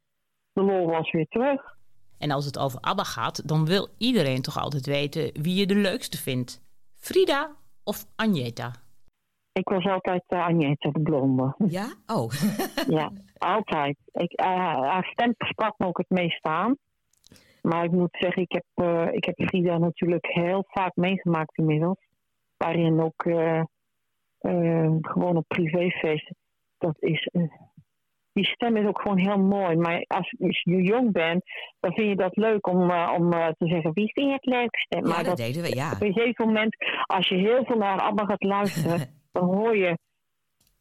de 0.53 0.63
lol 0.63 0.87
was 0.87 1.11
weer 1.11 1.27
terug. 1.27 1.79
En 2.19 2.31
als 2.31 2.45
het 2.45 2.59
over 2.59 2.81
ABBA 2.81 3.05
gaat, 3.05 3.49
dan 3.49 3.67
wil 3.67 3.89
iedereen 3.99 4.43
toch 4.43 4.59
altijd 4.59 4.87
weten 4.87 5.43
wie 5.43 5.55
je 5.55 5.67
de 5.67 5.75
leukste 5.75 6.19
vindt. 6.19 6.63
Frida 6.95 7.51
of 7.85 8.07
Agneta? 8.17 8.73
Ik 9.53 9.69
was 9.69 9.85
altijd 9.85 10.23
uh, 10.29 10.47
Agneta, 10.47 10.91
de 10.91 11.01
blonde. 11.01 11.55
Ja? 11.67 11.95
Oh. 12.07 12.31
Ja, 12.97 13.11
altijd. 13.39 13.97
Ik, 14.13 14.33
eh, 14.33 14.47
haar 14.47 15.05
stem 15.13 15.35
sprak 15.37 15.79
me 15.79 15.87
ook 15.87 15.99
het 15.99 16.11
meest 16.11 16.43
aan. 16.43 16.77
Maar 17.63 17.85
ik 17.85 17.91
moet 17.91 18.17
zeggen, 18.19 18.43
ik 18.43 18.53
heb, 18.53 18.65
eh, 18.75 19.13
ik 19.13 19.25
heb 19.25 19.35
Frida 19.49 19.79
natuurlijk 19.79 20.27
heel 20.27 20.65
vaak 20.69 20.97
meegemaakt 20.97 21.59
inmiddels. 21.59 21.99
Waarin 22.57 23.01
ook 23.01 23.25
eh, 23.25 23.63
eh, 24.39 24.95
gewoon 25.01 25.37
op 25.37 25.45
privéfeesten. 25.49 26.37
Dat 26.79 26.97
is, 26.99 27.31
die 28.33 28.45
stem 28.45 28.77
is 28.77 28.87
ook 28.87 29.01
gewoon 29.01 29.19
heel 29.19 29.39
mooi. 29.39 29.77
Maar 29.77 30.05
als, 30.07 30.35
als 30.39 30.61
je 30.63 30.83
jong 30.83 31.13
bent, 31.13 31.43
dan 31.81 31.93
vind 31.93 32.09
je 32.09 32.17
dat 32.17 32.37
leuk 32.37 32.67
om, 32.67 32.91
om 32.91 33.31
te 33.31 33.67
zeggen 33.67 33.93
wie 33.93 34.13
vind 34.13 34.27
je 34.27 34.33
het 34.33 34.47
leukste. 34.47 34.97
Ja, 34.97 35.01
maar 35.01 35.17
dat 35.17 35.25
dat, 35.25 35.37
deden 35.37 35.63
we, 35.63 35.75
ja. 35.75 35.93
op 35.93 36.03
een 36.03 36.13
gegeven 36.13 36.47
moment, 36.47 36.77
als 37.07 37.29
je 37.29 37.35
heel 37.35 37.65
veel 37.65 37.77
naar 37.77 38.01
ABBA 38.01 38.25
gaat 38.25 38.43
luisteren, 38.43 38.99
dan 39.33 39.45
hoor 39.45 39.77
je... 39.77 39.99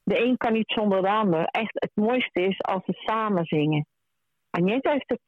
De 0.03 0.25
een 0.25 0.37
kan 0.37 0.53
niet 0.53 0.71
zonder 0.71 1.01
de 1.01 1.09
ander. 1.09 1.45
Echt, 1.45 1.73
het 1.73 1.91
mooiste 1.93 2.41
is 2.41 2.61
als 2.61 2.85
ze 2.85 2.93
samen 2.93 3.45
zingen. 3.45 3.85
Agneta 4.49 4.91
heeft 4.91 5.09
het 5.09 5.21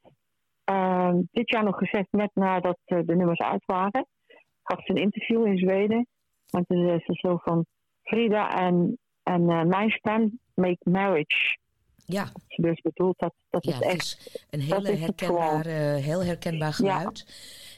eh, 0.64 1.14
dit 1.32 1.50
jaar 1.50 1.64
nog 1.64 1.78
gezegd, 1.78 2.08
net 2.12 2.32
nadat 2.34 2.78
eh, 2.86 3.00
de 3.06 3.16
nummers 3.16 3.40
uit 3.40 3.64
waren. 3.66 4.08
Gaf 4.64 4.86
ze 4.86 4.92
een 4.92 5.02
interview 5.02 5.46
in 5.46 5.58
Zweden. 5.58 6.08
En 6.50 6.66
toen 6.66 6.88
zei 6.88 7.00
ze 7.00 7.14
zo 7.14 7.38
van... 7.44 7.66
Frida 8.04 8.50
en, 8.50 8.98
en 9.24 9.50
eh, 9.50 9.64
mijn 9.64 9.90
stem 9.90 10.40
make 10.54 10.90
marriage. 10.90 11.58
Ja, 12.06 12.26
Ze 12.48 12.62
dus 12.62 12.82
bedoelt 12.82 13.20
dat, 13.20 13.34
dat 13.50 13.66
ja 13.66 13.72
is 13.72 13.78
het 13.78 13.86
echt... 13.88 14.02
is 14.02 14.46
een 14.50 14.60
hele 14.60 14.82
is 14.82 14.90
het 14.90 15.00
herkenbaar, 15.00 15.66
eh, 15.66 16.04
heel 16.04 16.24
herkenbaar 16.24 16.68
Ja. 16.68 16.74
geluid. 16.74 17.26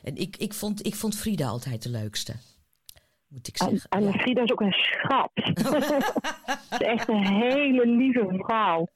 En 0.04 0.16
ik, 0.16 0.38
ik, 0.38 0.54
vond, 0.54 0.86
ik 0.86 0.96
vond 0.96 1.16
Frida 1.18 1.48
altijd 1.48 1.84
de 1.84 1.90
leukste. 1.90 2.34
moet 3.28 3.48
ik 3.48 3.58
En, 3.58 3.70
zeggen. 3.70 3.90
en 3.90 4.04
Ja. 4.04 4.12
Frida 4.12 4.42
is 4.44 4.52
ook 4.52 4.62
een 4.62 4.72
schat. 4.72 5.32
Ze 5.44 6.76
is 6.80 6.88
echt 6.88 7.08
een 7.10 7.26
hele 7.28 7.88
lieve 7.88 8.26
vrouw. 8.38 8.88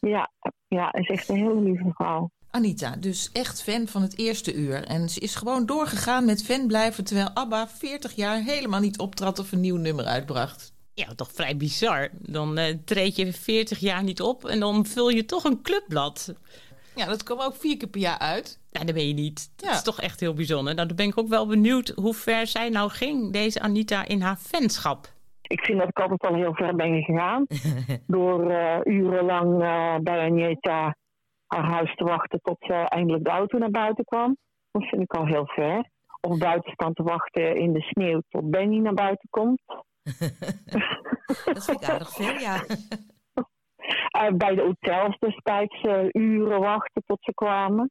Ja, 0.00 0.30
ja, 0.68 0.92
is 0.92 1.08
echt 1.08 1.28
een 1.28 1.36
hele 1.36 1.60
lieve 1.60 1.90
vrouw. 1.94 2.30
Anita, 2.56 2.96
dus 2.98 3.30
echt 3.32 3.62
fan 3.62 3.86
van 3.86 4.02
het 4.02 4.18
eerste 4.18 4.54
uur. 4.54 4.84
En 4.84 5.08
ze 5.08 5.20
is 5.20 5.34
gewoon 5.34 5.66
doorgegaan 5.66 6.24
met 6.24 6.44
fan 6.44 6.66
blijven... 6.66 7.04
terwijl 7.04 7.30
ABBA 7.34 7.68
40 7.68 8.12
jaar 8.14 8.42
helemaal 8.42 8.80
niet 8.80 8.98
optrad 8.98 9.38
of 9.38 9.52
een 9.52 9.60
nieuw 9.60 9.76
nummer 9.76 10.04
uitbracht. 10.04 10.72
Ja, 10.94 11.06
toch 11.16 11.30
vrij 11.32 11.56
bizar. 11.56 12.08
Dan 12.12 12.58
eh, 12.58 12.74
treed 12.84 13.16
je 13.16 13.32
40 13.32 13.78
jaar 13.78 14.02
niet 14.02 14.20
op 14.22 14.44
en 14.44 14.60
dan 14.60 14.86
vul 14.86 15.08
je 15.08 15.24
toch 15.24 15.44
een 15.44 15.62
clubblad. 15.62 16.34
Ja, 16.94 17.06
dat 17.06 17.22
kwam 17.22 17.40
ook 17.40 17.56
vier 17.56 17.76
keer 17.76 17.88
per 17.88 18.00
jaar 18.00 18.18
uit. 18.18 18.58
Nou, 18.70 18.86
dat 18.86 18.94
ben 18.94 19.08
je 19.08 19.14
niet. 19.14 19.50
Dat 19.56 19.68
Ja. 19.68 19.74
is 19.74 19.82
toch 19.82 20.00
echt 20.00 20.20
heel 20.20 20.34
bijzonder. 20.34 20.74
Nou, 20.74 20.86
dan 20.86 20.96
ben 20.96 21.06
ik 21.06 21.18
ook 21.18 21.28
wel 21.28 21.46
benieuwd 21.46 21.88
hoe 21.96 22.14
ver 22.14 22.46
zij 22.46 22.68
nou 22.68 22.90
ging, 22.90 23.32
deze 23.32 23.60
Anita, 23.60 24.06
in 24.06 24.20
haar 24.20 24.36
fanschap. 24.36 25.12
Ik 25.42 25.60
vind 25.64 25.78
dat 25.78 25.88
ik 25.88 25.98
altijd 26.00 26.20
al 26.22 26.34
heel 26.34 26.54
ver 26.54 26.74
ben 26.76 27.02
gegaan. 27.02 27.46
Door 28.06 28.50
eh, 28.50 28.78
urenlang 28.84 29.62
eh, 29.62 29.94
bij 30.02 30.18
Agneta 30.26 30.94
haar 31.52 31.70
huis 31.70 31.94
te 31.94 32.04
wachten 32.04 32.40
tot 32.42 32.56
ze 32.58 32.74
eindelijk 32.74 33.24
de 33.24 33.30
auto 33.30 33.58
naar 33.58 33.70
buiten 33.70 34.04
kwam. 34.04 34.36
Dat 34.70 34.84
vind 34.88 35.02
ik 35.02 35.14
al 35.14 35.26
heel 35.26 35.46
ver. 35.46 35.90
Of 36.20 36.38
buiten 36.38 36.72
staan 36.72 36.92
te 36.92 37.02
wachten 37.02 37.56
in 37.56 37.72
de 37.72 37.80
sneeuw 37.80 38.22
tot 38.28 38.50
Benny 38.50 38.78
naar 38.78 38.94
buiten 38.94 39.28
komt. 39.30 39.62
Dat 41.44 41.64
vind 41.64 41.82
ik 41.82 41.88
aardig 41.88 42.10
veel, 42.10 42.38
ja. 42.38 42.64
Eh, 44.10 44.32
bij 44.32 44.54
de 44.54 44.62
hotels 44.62 45.18
destijds 45.18 45.80
eh, 45.80 46.04
uren 46.12 46.60
wachten 46.60 47.02
tot 47.06 47.18
ze 47.20 47.34
kwamen. 47.34 47.90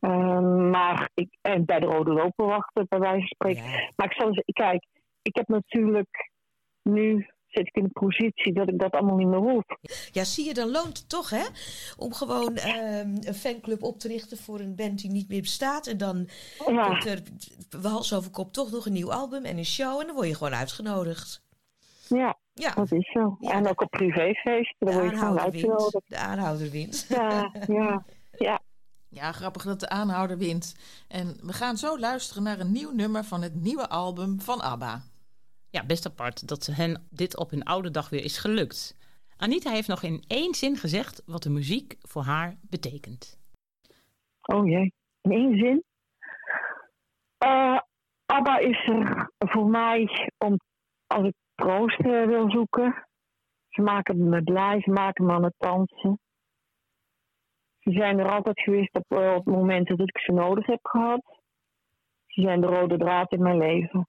Ehm, 0.00 0.70
maar 0.70 1.10
ik, 1.14 1.38
en 1.42 1.64
bij 1.64 1.80
de 1.80 1.86
rode 1.86 2.12
loper 2.12 2.46
wachten, 2.46 2.86
bij 2.88 2.98
wijze 2.98 3.18
van 3.18 3.26
spreken. 3.26 3.62
Ja. 3.62 3.92
Maar 3.96 4.06
ik 4.06 4.12
zal 4.12 4.26
zeggen, 4.26 4.52
kijk, 4.52 4.86
ik 5.22 5.36
heb 5.36 5.48
natuurlijk 5.48 6.30
nu 6.82 7.30
zit 7.56 7.66
ik 7.66 7.74
in 7.76 7.82
de 7.82 8.00
positie 8.00 8.52
dat 8.52 8.68
ik 8.68 8.78
dat 8.78 8.92
allemaal 8.92 9.16
niet 9.16 9.26
meer 9.26 9.38
hoef. 9.38 9.64
Ja, 10.10 10.24
zie 10.24 10.44
je, 10.46 10.54
dan 10.54 10.70
loont 10.70 10.98
het 10.98 11.08
toch, 11.08 11.30
hè? 11.30 11.44
Om 11.96 12.12
gewoon 12.12 12.56
ehm, 12.56 13.16
een 13.20 13.34
fanclub 13.34 13.82
op 13.82 13.98
te 13.98 14.08
richten 14.08 14.36
voor 14.38 14.60
een 14.60 14.74
band 14.74 14.98
die 15.00 15.10
niet 15.10 15.28
meer 15.28 15.40
bestaat. 15.40 15.86
En 15.86 15.98
dan 15.98 16.28
Ja, 16.66 16.86
komt 16.88 17.06
er 17.06 17.22
hals 17.82 18.14
over 18.14 18.30
kop 18.30 18.52
toch 18.52 18.70
nog 18.70 18.86
een 18.86 18.92
nieuw 18.92 19.12
album 19.12 19.44
en 19.44 19.58
een 19.58 19.64
show. 19.64 20.00
En 20.00 20.06
dan 20.06 20.14
word 20.14 20.28
je 20.28 20.34
gewoon 20.34 20.54
uitgenodigd. 20.54 21.42
ja, 22.08 22.36
Ja, 22.54 22.74
dat 22.74 22.92
is 22.92 23.10
zo. 23.12 23.36
Ja. 23.40 23.50
En 23.50 23.68
ook 23.68 23.80
op 23.80 23.90
privéfeesten, 23.90 24.76
de 24.78 24.84
daar 24.86 24.94
word 24.94 25.10
je 25.10 25.18
gewoon 25.18 25.40
uitgenodigd. 25.40 26.08
De 26.08 26.16
aanhouder 26.16 26.70
wint. 26.70 27.06
Ja, 27.08 27.52
ja, 27.66 28.04
ja. 28.38 28.60
Ja, 29.08 29.32
grappig 29.32 29.62
dat 29.64 29.80
de 29.80 29.88
aanhouder 29.88 30.38
wint. 30.38 30.74
En 31.08 31.36
we 31.42 31.52
gaan 31.52 31.76
zo 31.76 31.98
luisteren 31.98 32.42
naar 32.42 32.60
een 32.60 32.72
nieuw 32.72 32.92
nummer 32.92 33.24
van 33.24 33.42
het 33.42 33.54
nieuwe 33.54 33.88
album 33.88 34.40
van 34.40 34.60
ABBA. 34.60 35.02
Ja, 35.76 35.86
best 35.86 36.06
apart 36.06 36.48
dat 36.48 36.66
hen 36.66 37.06
dit 37.10 37.36
op 37.36 37.50
hun 37.50 37.64
oude 37.64 37.90
dag 37.90 38.10
weer 38.10 38.24
is 38.24 38.38
gelukt. 38.38 38.96
Anita 39.36 39.70
heeft 39.70 39.88
nog 39.88 40.02
in 40.02 40.24
één 40.26 40.54
zin 40.54 40.76
gezegd 40.76 41.22
wat 41.26 41.42
de 41.42 41.50
muziek 41.50 41.96
voor 42.00 42.22
haar 42.22 42.56
betekent. 42.70 43.38
Oh 44.42 44.66
jee, 44.66 44.92
in 45.20 45.30
één 45.30 45.56
zin. 45.58 45.84
Eh, 47.38 47.78
ABBA 48.26 48.58
is 48.58 48.86
er 48.86 49.30
voor 49.38 49.66
mij 49.66 50.08
om, 50.38 50.58
als 51.06 51.26
ik 51.26 51.34
troost 51.54 52.00
eh, 52.00 52.26
wil 52.26 52.50
zoeken. 52.50 53.06
Ze 53.68 53.82
maken 53.82 54.28
me 54.28 54.42
blij, 54.42 54.80
ze 54.80 54.90
maken 54.90 55.26
me 55.26 55.32
aan 55.32 55.44
het 55.44 55.54
dansen. 55.58 56.18
Ze 57.78 57.90
zijn 57.90 58.18
er 58.18 58.30
altijd 58.30 58.60
geweest 58.60 58.94
op, 58.94 59.18
eh, 59.18 59.34
op 59.34 59.46
momenten 59.46 59.96
dat 59.96 60.08
ik 60.08 60.18
ze 60.18 60.32
nodig 60.32 60.66
heb 60.66 60.86
gehad. 60.86 61.40
Ze 62.26 62.40
zijn 62.40 62.60
de 62.60 62.66
rode 62.66 62.96
draad 62.96 63.32
in 63.32 63.42
mijn 63.42 63.58
leven. 63.58 64.08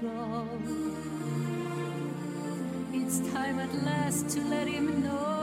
Go. 0.00 0.46
It's 2.92 3.18
time 3.32 3.58
at 3.58 3.72
last 3.84 4.28
to 4.30 4.40
let 4.42 4.68
him 4.68 5.02
know. 5.02 5.35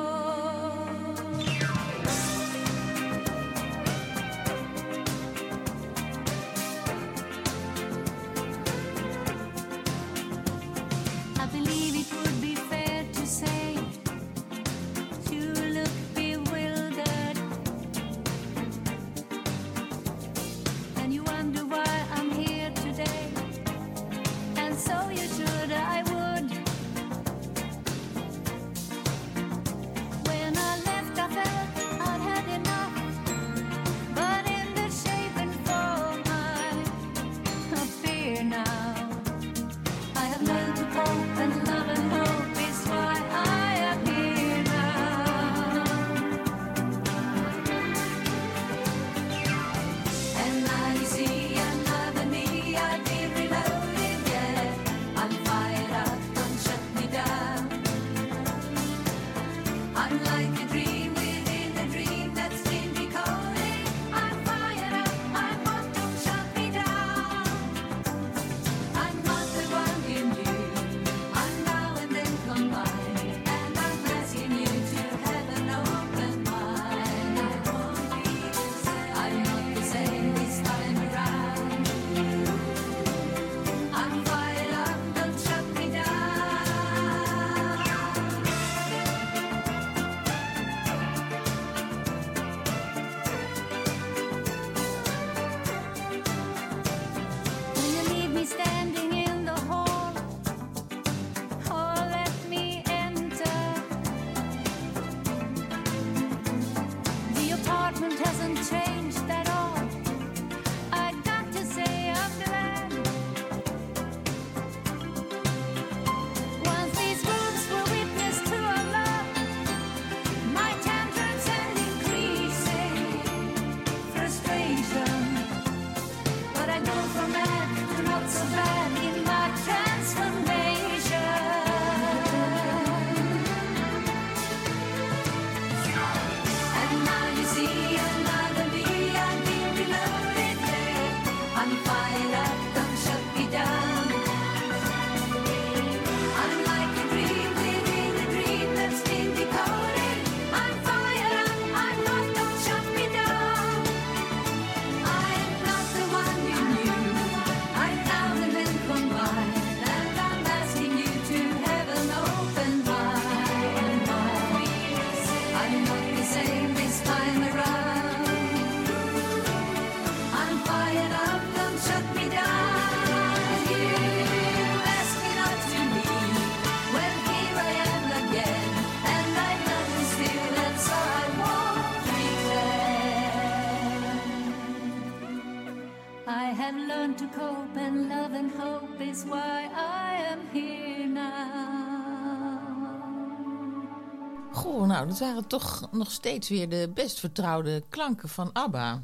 Nou, 194.94 195.08
dat 195.08 195.20
waren 195.20 195.48
toch 195.48 195.92
nog 195.92 196.12
steeds 196.12 196.50
weer 196.50 196.70
de 196.70 196.92
best 196.94 197.20
vertrouwde 197.20 197.84
klanken 197.90 198.30
van 198.30 198.54
ABBA. 198.54 199.04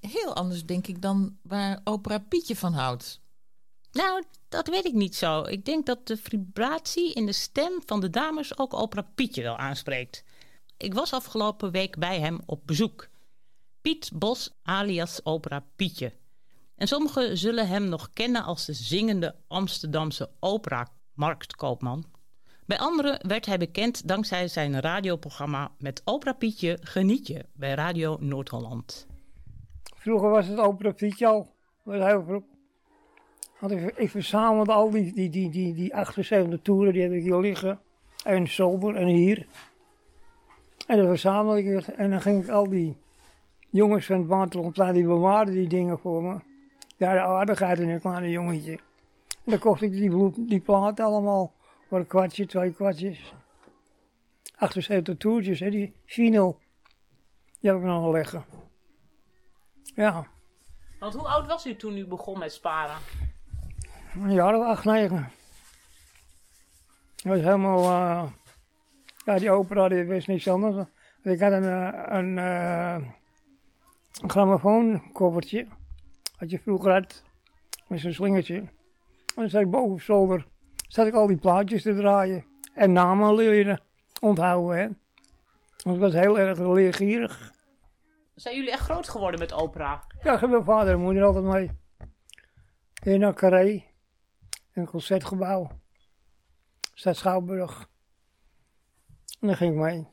Heel 0.00 0.34
anders, 0.34 0.66
denk 0.66 0.86
ik, 0.86 1.02
dan 1.02 1.38
waar 1.42 1.80
opera 1.84 2.18
Pietje 2.18 2.56
van 2.56 2.72
houdt. 2.72 3.20
Nou, 3.92 4.24
dat 4.48 4.68
weet 4.68 4.84
ik 4.84 4.92
niet 4.92 5.16
zo. 5.16 5.42
Ik 5.42 5.64
denk 5.64 5.86
dat 5.86 6.06
de 6.06 6.16
vibratie 6.16 7.12
in 7.12 7.26
de 7.26 7.32
stem 7.32 7.82
van 7.86 8.00
de 8.00 8.10
dames 8.10 8.58
ook 8.58 8.74
opera 8.74 9.02
Pietje 9.14 9.42
wel 9.42 9.56
aanspreekt. 9.56 10.24
Ik 10.76 10.94
was 10.94 11.12
afgelopen 11.12 11.70
week 11.70 11.98
bij 11.98 12.20
hem 12.20 12.40
op 12.46 12.66
bezoek. 12.66 13.08
Piet 13.80 14.10
Bos 14.14 14.50
alias 14.62 15.24
opera 15.24 15.64
Pietje. 15.76 16.12
En 16.76 16.88
sommigen 16.88 17.38
zullen 17.38 17.68
hem 17.68 17.88
nog 17.88 18.10
kennen 18.12 18.44
als 18.44 18.64
de 18.64 18.72
zingende 18.72 19.34
Amsterdamse 19.48 20.30
opera-marktkoopman. 20.40 22.15
Bij 22.66 22.78
anderen 22.78 23.18
werd 23.28 23.46
hij 23.46 23.58
bekend 23.58 24.08
dankzij 24.08 24.48
zijn 24.48 24.80
radioprogramma 24.80 25.70
met 25.78 26.02
opera 26.04 26.32
Pietje 26.32 26.78
Geniet 26.80 27.26
je 27.26 27.44
bij 27.52 27.74
Radio 27.74 28.16
Noord-Holland. 28.20 29.06
Vroeger 29.96 30.30
was 30.30 30.46
het 30.46 30.58
opera 30.58 30.92
Pietje 30.92 31.26
al. 31.26 31.54
Was 31.82 32.24
vroeg. 32.24 32.42
Want 33.58 33.72
ik, 33.96 34.10
verzamelde 34.10 34.72
al 34.72 34.90
die, 34.90 35.12
die, 35.12 35.30
die, 35.30 35.50
die, 35.50 35.74
die 35.74 35.94
78 35.94 36.60
toeren, 36.62 36.92
die 36.92 37.02
heb 37.02 37.12
ik 37.12 37.22
hier 37.22 37.38
liggen. 37.38 37.80
En 38.24 38.48
Zolder 38.48 38.96
en 38.96 39.06
hier. 39.06 39.46
En 40.86 40.96
dan 40.96 41.06
verzamelde 41.06 41.58
ik 41.58 41.74
het. 41.74 41.94
En 41.94 42.10
dan 42.10 42.20
ging 42.20 42.42
ik 42.42 42.48
al 42.48 42.68
die 42.68 42.96
jongens 43.70 44.06
van 44.06 44.18
het 44.18 44.26
Waterlandplein, 44.26 44.94
die 44.94 45.06
bewaarden 45.06 45.54
die 45.54 45.68
dingen 45.68 45.98
voor 45.98 46.22
me. 46.22 46.38
Ja, 46.96 47.12
de 47.12 47.20
aardigheid 47.20 47.78
in 47.78 47.88
een 47.88 48.00
kleine 48.00 48.30
jongetje. 48.30 48.72
En 49.44 49.50
dan 49.52 49.58
kocht 49.58 49.82
ik 49.82 49.92
die, 49.92 50.32
die 50.36 50.60
plaat 50.60 51.00
allemaal 51.00 51.52
voor 51.88 51.98
een 51.98 52.06
kwartje, 52.06 52.46
twee 52.46 52.72
kwartjes. 52.72 53.34
78 54.56 55.16
toertjes, 55.16 55.60
hè, 55.60 55.70
die 55.70 55.94
vinyl. 56.06 56.58
Die 57.60 57.70
heb 57.70 57.78
ik 57.78 57.86
nog 57.86 58.02
wel 58.02 58.12
liggen. 58.12 58.44
Ja, 59.94 60.26
Want 60.98 61.14
hoe 61.14 61.28
oud 61.28 61.46
was 61.46 61.66
u 61.66 61.76
toen 61.76 61.96
u 61.96 62.06
begon 62.06 62.38
met 62.38 62.52
sparen? 62.52 62.96
een 64.14 64.32
jaar 64.32 64.54
of 64.54 64.64
acht, 64.64 64.84
negen. 64.84 65.30
Dat 67.16 67.32
was 67.34 67.40
helemaal, 67.40 67.78
eh, 67.78 68.30
ja, 69.24 69.38
die 69.38 69.50
opera, 69.50 69.88
die 69.88 70.04
wist 70.04 70.26
niks 70.26 70.48
anders. 70.48 70.86
Ik 71.22 71.40
had 71.40 71.52
een, 71.52 71.64
eh, 71.64 72.02
een, 72.06 72.38
eh, 72.38 72.96
een 74.20 74.30
grammofoonkoffertje, 74.30 75.66
wat 76.38 76.50
je 76.50 76.58
vroeger 76.58 76.92
had, 76.92 77.22
met 77.86 78.00
zo'n 78.00 78.12
slingertje. 78.12 78.56
En 78.56 78.70
dan 79.34 79.48
zat 79.48 79.62
ik 79.62 79.70
boven 79.70 79.92
op 79.92 80.00
zolder, 80.00 80.46
zat 80.88 81.06
ik 81.06 81.14
al 81.14 81.26
die 81.26 81.36
plaatjes 81.36 81.82
te 81.82 81.94
draaien. 81.94 82.44
En 82.74 82.92
namen 82.92 83.34
leren 83.34 83.80
onthouden, 84.20 84.78
hè. 84.78 84.88
Want 85.82 85.96
ik 85.96 86.02
was 86.02 86.12
heel 86.12 86.38
erg 86.38 86.58
leergierig. 86.58 87.54
Zijn 88.34 88.56
jullie 88.56 88.70
echt 88.70 88.82
groot 88.82 89.08
geworden 89.08 89.40
met 89.40 89.52
opera? 89.52 90.04
Ja, 90.22 90.34
ik 90.34 90.40
heb 90.40 90.50
mijn 90.50 90.64
vader 90.64 90.92
en 90.92 91.00
moeder 91.00 91.24
altijd 91.24 91.44
mee. 91.44 91.70
Hier 93.02 93.18
naar 93.18 93.34
Carré, 93.34 93.84
een 94.72 94.86
concertgebouw. 94.86 95.70
Stad 96.94 97.16
Schouwburg. 97.16 97.88
En 99.40 99.46
daar 99.46 99.56
ging 99.56 99.72
ik 99.72 99.80
mee. 99.80 100.08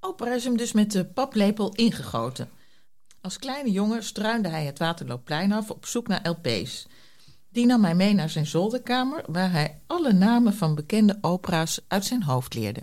Opera 0.00 0.34
is 0.34 0.44
hem 0.44 0.56
dus 0.56 0.72
met 0.72 0.92
de 0.92 1.06
paplepel 1.06 1.74
ingegoten. 1.74 2.50
Als 3.20 3.38
kleine 3.38 3.70
jongen 3.70 4.02
struinde 4.02 4.48
hij 4.48 4.64
het 4.64 4.78
Waterloopplein 4.78 5.52
af 5.52 5.70
op 5.70 5.86
zoek 5.86 6.08
naar 6.08 6.28
LP's. 6.28 6.88
Die 7.52 7.66
nam 7.66 7.84
hij 7.84 7.94
mee 7.94 8.14
naar 8.14 8.30
zijn 8.30 8.46
zolderkamer, 8.46 9.24
waar 9.26 9.52
hij 9.52 9.80
alle 9.86 10.12
namen 10.12 10.52
van 10.54 10.74
bekende 10.74 11.18
opera's 11.20 11.84
uit 11.88 12.04
zijn 12.04 12.22
hoofd 12.22 12.54
leerde. 12.54 12.82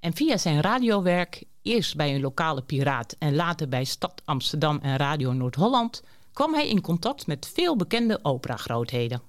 En 0.00 0.14
via 0.14 0.36
zijn 0.36 0.60
radiowerk, 0.60 1.44
eerst 1.62 1.96
bij 1.96 2.14
een 2.14 2.20
lokale 2.20 2.62
piraat 2.62 3.16
en 3.18 3.34
later 3.34 3.68
bij 3.68 3.84
Stad 3.84 4.22
Amsterdam 4.24 4.78
en 4.82 4.96
Radio 4.96 5.32
Noord-Holland, 5.32 6.04
kwam 6.32 6.54
hij 6.54 6.68
in 6.68 6.80
contact 6.80 7.26
met 7.26 7.46
veel 7.46 7.76
bekende 7.76 8.18
operagrootheden. 8.22 9.22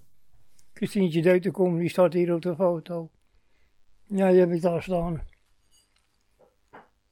Christientje 0.74 1.22
Deutenkom, 1.22 1.78
die 1.78 1.90
staat 1.90 2.14
hier 2.14 2.34
op 2.34 2.42
de 2.42 2.56
foto. 2.56 3.10
Ja, 4.04 4.30
die 4.30 4.40
heb 4.40 4.52
ik 4.52 4.62
daar 4.62 4.84
staan. 4.84 5.24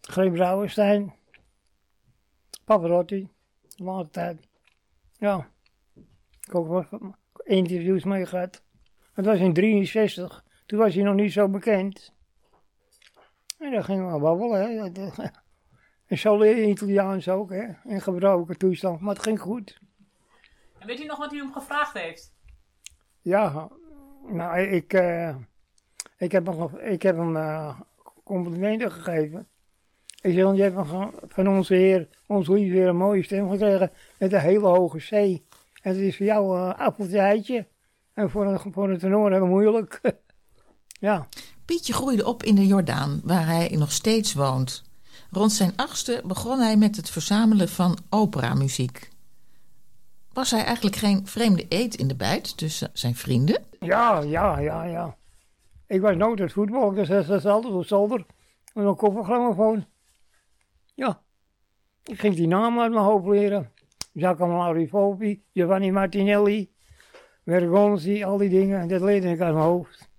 Greep 0.01 0.33
Brouwenstein. 0.33 1.13
Pavarotti. 2.65 3.29
Later 3.75 4.11
tijd. 4.11 4.47
Ja. 5.17 5.49
Ik 6.41 6.55
ook 6.55 6.67
wat 6.67 6.87
interviews 7.45 8.03
mee 8.03 8.25
gehad. 8.25 8.63
Het 9.13 9.25
was 9.25 9.39
in 9.39 9.53
63. 9.53 10.43
Toen 10.65 10.79
was 10.79 10.95
hij 10.95 11.03
nog 11.03 11.15
niet 11.15 11.31
zo 11.31 11.49
bekend. 11.49 12.13
En 13.57 13.71
dan 13.71 13.83
gingen 13.83 14.13
we 14.13 14.19
babbelen. 14.19 14.61
Hè. 14.61 14.91
Dat, 14.91 15.17
eh, 15.17 15.25
En 16.05 16.17
zo 16.17 16.37
leer 16.37 16.63
Italiaans 16.63 17.29
ook, 17.29 17.49
hè. 17.49 17.67
In 17.83 18.01
gebroken 18.01 18.57
toestand. 18.57 18.99
Maar 18.99 19.13
het 19.13 19.23
ging 19.23 19.39
goed. 19.39 19.79
En 20.79 20.87
weet 20.87 20.99
u 20.99 21.05
nog 21.05 21.17
wat 21.17 21.33
u 21.33 21.37
hem 21.37 21.51
gevraagd 21.51 21.93
heeft? 21.93 22.33
Ja, 23.21 23.69
nou, 24.27 24.59
ik, 24.59 24.93
eh, 24.93 25.35
ik 26.17 26.31
heb 26.31 26.45
hem, 26.45 26.77
ik 26.77 27.01
heb 27.01 27.17
hem 27.17 27.35
eh, 27.35 27.79
complimenten 28.23 28.91
gegeven. 28.91 29.47
Ik 30.21 30.33
zeg, 30.33 30.55
je 30.55 30.61
hebt 30.61 30.87
van, 30.87 31.13
van 31.27 31.47
onze 31.47 31.73
Heer, 31.73 32.07
onze 32.27 32.53
lieve 32.53 32.75
Heer, 32.75 32.87
een 32.87 32.97
mooie 32.97 33.23
stem 33.23 33.49
gekregen 33.49 33.91
met 34.19 34.33
een 34.33 34.39
hele 34.39 34.67
hoge 34.67 34.97
C. 34.97 35.41
Het 35.85 35.97
is 35.97 36.17
voor 36.17 36.25
jou 36.25 36.59
een 36.59 36.75
appeltje 36.75 37.19
eitje. 37.19 37.67
En 38.13 38.29
voor 38.29 38.45
een, 38.45 38.73
voor 38.73 38.89
een 38.89 38.97
tenor 38.97 39.31
heel 39.31 39.45
moeilijk. 39.45 40.01
ja. 41.07 41.27
Pietje 41.65 41.93
groeide 41.93 42.25
op 42.25 42.43
in 42.43 42.55
de 42.55 42.67
Jordaan, 42.67 43.21
waar 43.23 43.45
hij 43.45 43.75
nog 43.77 43.91
steeds 43.91 44.33
woont. 44.33 44.83
Rond 45.31 45.51
zijn 45.51 45.73
achtste 45.75 46.21
begon 46.25 46.59
hij 46.59 46.77
met 46.77 46.95
het 46.95 47.09
verzamelen 47.09 47.69
van 47.69 47.97
operamuziek. 48.09 49.09
Was 50.33 50.51
hij 50.51 50.63
eigenlijk 50.63 50.95
geen 50.95 51.27
vreemde 51.27 51.65
eet 51.69 51.95
in 51.95 52.07
de 52.07 52.15
bijt 52.15 52.57
tussen 52.57 52.89
zijn 52.93 53.15
vrienden? 53.15 53.63
Ja, 53.79 54.21
ja, 54.21 54.59
ja, 54.59 54.83
ja. 54.83 55.17
Ik 55.87 56.01
was 56.01 56.15
nooit 56.15 56.39
het 56.39 56.53
voetbal, 56.53 56.93
dus 56.93 57.07
dat 57.07 57.29
is 57.29 57.45
altijd 57.45 57.73
op 57.73 57.85
zolder. 57.85 58.25
En 58.73 58.85
een 58.85 58.95
koffergrammofoon. 58.95 59.85
Ja. 60.93 61.21
Ik 62.03 62.19
ging 62.19 62.35
die 62.35 62.47
namen 62.47 62.81
uit 62.81 62.91
mijn 62.91 63.05
hoofd 63.05 63.27
leren. 63.27 63.73
Giacomo 64.15 64.71
Rivolpi, 64.71 65.43
Giovanni 65.53 65.91
Martinelli, 65.91 66.73
Vergonzi, 67.45 68.23
al 68.23 68.37
die 68.37 68.49
dingen. 68.49 68.79
En 68.79 68.87
dat 68.87 69.01
leerde 69.01 69.29
ik 69.29 69.41
uit 69.41 69.53
mijn 69.53 69.65
hoofd. 69.65 70.09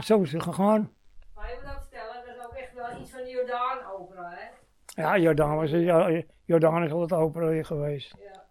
Zo 0.00 0.22
is 0.22 0.32
het 0.32 0.42
gegaan. 0.42 0.90
Maar 1.34 1.50
je 1.50 1.58
moet 1.62 1.72
ook 1.72 1.80
vertellen, 1.80 2.14
dat 2.26 2.36
is 2.36 2.44
ook 2.44 2.52
echt 2.52 2.74
wel 2.74 3.00
iets 3.00 3.10
van 3.10 3.24
de 3.24 3.30
Jordaan-opera, 3.30 4.30
hè? 4.30 4.46
Ja, 5.02 5.18
Jordaan, 5.18 5.56
was, 5.56 5.70
ja, 5.70 6.22
Jordaan 6.44 6.84
is 6.84 6.92
altijd 6.92 7.20
opera 7.20 7.62
geweest. 7.62 8.14
Ja. 8.18 8.44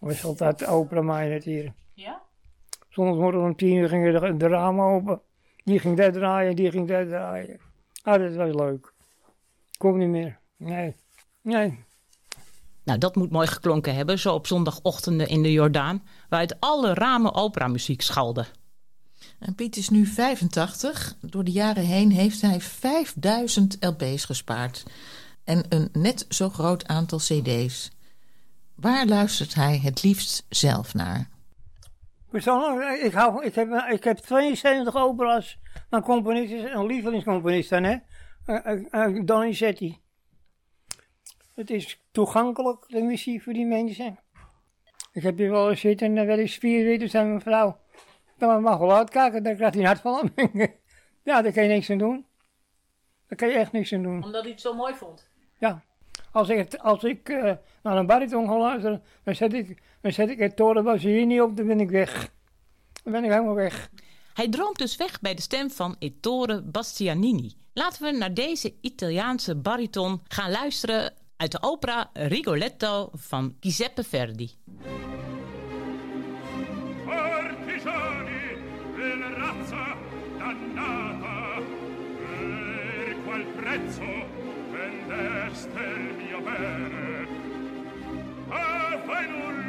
was 0.00 0.24
altijd 0.24 0.66
opera 0.66 1.02
mij 1.02 1.28
net 1.28 1.44
hier. 1.44 1.72
Ja? 1.94 2.22
Zondagsmorgen 2.88 3.42
om 3.42 3.56
tien 3.56 3.76
uur 3.76 3.88
gingen 3.88 4.20
de, 4.20 4.36
de 4.36 4.48
ramen 4.48 4.84
open. 4.84 5.20
Die 5.64 5.78
ging 5.78 5.96
daar 5.96 6.12
draaien, 6.12 6.56
die 6.56 6.70
ging 6.70 6.88
daar 6.88 7.06
draaien. 7.06 7.60
Ah, 8.02 8.20
dat 8.20 8.34
was 8.34 8.54
leuk. 8.54 8.92
Kom 9.78 9.98
niet 9.98 10.08
meer. 10.08 10.38
Nee. 10.56 10.96
Nee. 11.40 11.86
Nou, 12.88 13.00
dat 13.00 13.16
moet 13.16 13.30
mooi 13.30 13.46
geklonken 13.46 13.94
hebben, 13.94 14.18
zo 14.18 14.34
op 14.34 14.46
zondagochtenden 14.46 15.28
in 15.28 15.42
de 15.42 15.52
Jordaan, 15.52 16.02
waaruit 16.28 16.60
alle 16.60 16.94
ramen 16.94 17.34
operamuziek 17.34 18.02
schalde. 18.02 18.46
En 19.38 19.54
Piet 19.54 19.76
is 19.76 19.88
nu 19.88 20.06
85. 20.06 21.16
Door 21.20 21.44
de 21.44 21.50
jaren 21.50 21.84
heen 21.84 22.10
heeft 22.10 22.40
hij 22.40 22.60
5000 22.60 23.76
LP's 23.80 24.24
gespaard. 24.24 24.84
En 25.44 25.64
een 25.68 25.88
net 25.92 26.26
zo 26.28 26.48
groot 26.48 26.86
aantal 26.86 27.18
CD's. 27.18 27.90
Waar 28.74 29.06
luistert 29.06 29.54
hij 29.54 29.80
het 29.82 30.02
liefst 30.02 30.46
zelf 30.48 30.94
naar? 30.94 31.28
Persoonlijk, 32.30 33.00
ik, 33.00 33.12
hou, 33.12 33.44
ik, 33.44 33.54
heb, 33.54 33.68
ik 33.90 34.04
heb 34.04 34.18
72 34.18 34.96
opera's 34.96 35.58
van 35.90 36.02
componisten 36.02 36.70
en 36.70 36.86
lievelingscomponisten, 36.86 37.84
hè. 37.84 37.96
Uh, 38.46 38.80
uh, 38.90 39.24
Donizetti. 39.24 39.98
Het 41.58 41.70
is 41.70 42.00
toegankelijk, 42.10 42.84
de 42.88 43.02
muziek 43.02 43.42
voor 43.42 43.52
die 43.52 43.66
mensen. 43.66 44.18
Ik 45.12 45.22
heb 45.22 45.38
hier 45.38 45.50
wel 45.50 45.70
eens 45.70 45.80
zitten 45.80 46.16
en 46.16 46.26
wel 46.26 46.38
eens 46.38 46.54
vier 46.54 46.84
weken 46.84 47.10
zijn 47.10 47.28
mijn 47.28 47.40
vrouw. 47.40 47.78
Dan 48.36 48.62
mag 48.62 48.78
wel 48.78 48.92
uitkijken, 48.92 49.42
dan 49.42 49.54
krijgt 49.54 49.74
hij 49.74 49.82
een 49.82 49.88
hartverlamming. 49.88 50.76
ja, 51.24 51.42
daar 51.42 51.52
kan 51.52 51.62
je 51.62 51.68
niks 51.68 51.90
aan 51.90 51.98
doen. 51.98 52.26
Daar 53.28 53.38
kan 53.38 53.48
je 53.48 53.54
echt 53.54 53.72
niks 53.72 53.92
aan 53.92 54.02
doen. 54.02 54.24
Omdat 54.24 54.42
hij 54.42 54.50
het 54.50 54.60
zo 54.60 54.74
mooi 54.74 54.94
vond. 54.94 55.28
Ja. 55.58 55.84
Als 56.32 56.48
ik, 56.48 56.74
als 56.74 57.04
ik 57.04 57.28
uh, 57.28 57.52
naar 57.82 57.96
een 57.96 58.06
bariton 58.06 58.46
ga 58.46 58.58
luisteren, 58.58 59.02
dan 59.24 59.34
zet 59.34 59.52
ik, 59.52 59.82
dan 60.00 60.12
zet 60.12 60.28
ik 60.28 60.38
het 60.38 60.56
torenbas 60.56 61.02
hier 61.02 61.26
niet 61.26 61.40
op, 61.40 61.56
dan 61.56 61.66
ben 61.66 61.80
ik 61.80 61.90
weg. 61.90 62.32
Dan 63.02 63.12
ben 63.12 63.24
ik 63.24 63.30
helemaal 63.30 63.54
weg. 63.54 63.90
Hij 64.34 64.48
droomt 64.48 64.78
dus 64.78 64.96
weg 64.96 65.20
bij 65.20 65.34
de 65.34 65.42
stem 65.42 65.70
van 65.70 65.96
Ettore 65.98 66.62
Bastianini. 66.62 67.52
Laten 67.72 68.02
we 68.02 68.18
naar 68.18 68.34
deze 68.34 68.74
Italiaanse 68.80 69.56
bariton 69.56 70.20
gaan 70.28 70.50
luisteren 70.50 71.26
uit 71.38 71.52
de 71.52 71.58
opera 71.60 72.10
Rigoletto 72.12 73.10
van 73.14 73.56
Giuseppe 73.60 74.02
Verdi. 74.04 74.50
Partigiani, 77.04 78.56
bella 78.96 79.28
razza 79.38 79.96
dannata, 80.38 81.60
per 82.18 83.16
qual 83.24 83.44
prezzo 83.56 84.10
vendeste 84.72 85.80
il 85.80 86.14
mio 86.16 86.40
bene? 86.40 87.26
Ah, 88.48 88.92
A 88.92 88.96
voi 89.06 89.28
nulla 89.28 89.67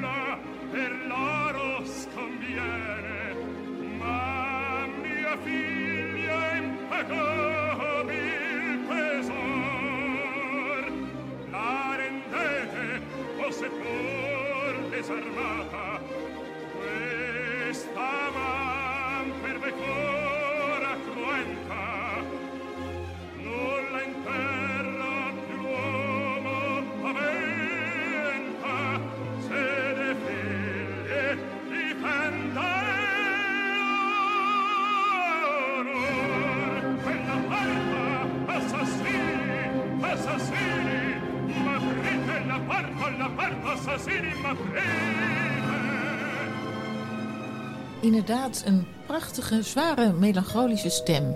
Inderdaad, 48.09 48.63
een 48.65 48.87
prachtige, 49.05 49.63
zware, 49.63 50.13
melancholische 50.13 50.89
stem. 50.89 51.35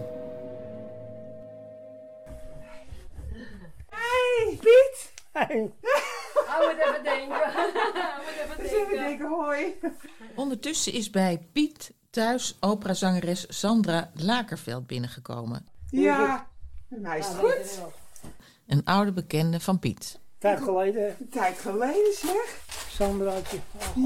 Hey, 3.89 4.57
Piet! 4.59 5.13
Hey. 5.31 5.71
Hou 6.47 6.69
het 6.69 6.87
even 6.87 7.03
denken. 7.03 7.51
Hou 7.51 7.71
het 8.25 8.61
even 8.61 8.79
even 8.79 8.97
denken. 8.97 9.27
hoi. 9.27 9.79
Ondertussen 10.35 10.93
is 10.93 11.09
bij 11.09 11.47
Piet 11.51 11.93
thuis 12.09 12.57
operazangeres 12.59 13.45
Sandra 13.59 14.11
Lakerveld 14.13 14.87
binnengekomen. 14.87 15.67
Ja, 15.89 16.47
mij 16.87 17.19
is 17.19 17.27
het 17.27 17.37
goed. 17.37 17.81
Een 18.67 18.85
oude 18.85 19.11
bekende 19.11 19.59
van 19.59 19.79
Piet. 19.79 20.19
Tijd 20.43 20.61
geleden, 20.61 21.15
Een 21.19 21.29
tijd 21.29 21.59
geleden 21.59 22.13
zeg. 22.13 22.59
Sandraatje. 22.89 23.57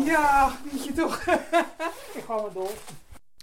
Ja, 0.05 0.57
weet 0.71 0.85
je 0.85 0.93
toch. 0.93 1.25
Ik 2.17 2.23
ga 2.25 2.35
maar 2.35 2.53
door. 2.53 2.71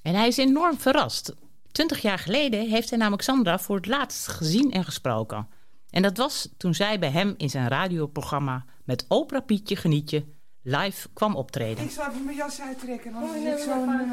En 0.03 0.15
hij 0.15 0.27
is 0.27 0.37
enorm 0.37 0.79
verrast. 0.79 1.35
Twintig 1.73 2.03
jaar 2.03 2.19
geleden 2.19 2.69
heeft 2.69 2.89
hij 2.89 2.99
namelijk 2.99 3.23
Sandra 3.23 3.59
voor 3.59 3.77
het 3.77 3.87
laatst 3.87 4.27
gezien 4.27 4.73
en 4.73 4.85
gesproken. 4.85 5.49
En 5.91 6.03
dat 6.03 6.17
was 6.17 6.49
toen 6.57 6.75
zij 6.75 6.99
bij 6.99 7.11
hem 7.11 7.35
in 7.37 7.51
zijn 7.51 7.69
radioprogramma 7.69 8.65
met 8.85 9.05
Opera 9.09 9.41
Pietje 9.41 9.77
Genietje 9.77 10.25
live 10.63 11.09
kwam 11.13 11.37
optreden. 11.37 11.85
Ik 11.85 11.91
zal 11.91 12.09
even 12.09 12.25
mijn 12.25 12.37
jas 12.37 12.61
uittrekken. 12.61 13.13
Want 13.13 13.31
Oh, 13.31 13.37
ik 13.37 13.43
nee, 13.43 13.59
zo'n... 13.59 13.85
maar 13.85 14.01
eh. 14.01 14.11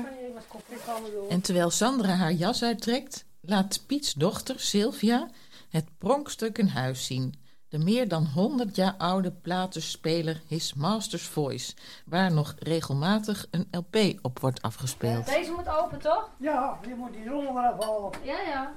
Ik. 0.70 1.30
En 1.30 1.42
terwijl 1.42 1.70
Sandra 1.70 2.14
haar 2.14 2.34
jas 2.34 2.64
uittrekt, 2.64 3.26
laat 3.42 3.84
Piets 3.88 4.14
dochter 4.14 4.60
Sylvia 4.60 5.30
het 5.70 5.86
pronkstuk 5.98 6.58
een 6.58 6.70
huis 6.70 7.06
zien. 7.06 7.41
De 7.72 7.78
meer 7.78 8.08
dan 8.08 8.26
100 8.26 8.76
jaar 8.76 8.96
oude 8.98 9.32
platenspeler 9.32 10.42
His 10.48 10.74
Master's 10.74 11.28
Voice, 11.28 11.74
waar 12.06 12.32
nog 12.32 12.56
regelmatig 12.60 13.48
een 13.52 13.68
LP 13.72 13.96
op 14.22 14.40
wordt 14.40 14.62
afgespeeld. 14.62 15.26
Deze 15.26 15.52
moet 15.52 15.68
open, 15.68 16.00
toch? 16.00 16.30
Ja, 16.38 16.80
je 16.88 16.96
moet 16.96 17.14
die 17.14 17.30
rommel 17.30 17.58
eraf 17.58 17.84
halen. 17.84 18.12
Ja, 18.24 18.42
ja. 18.42 18.74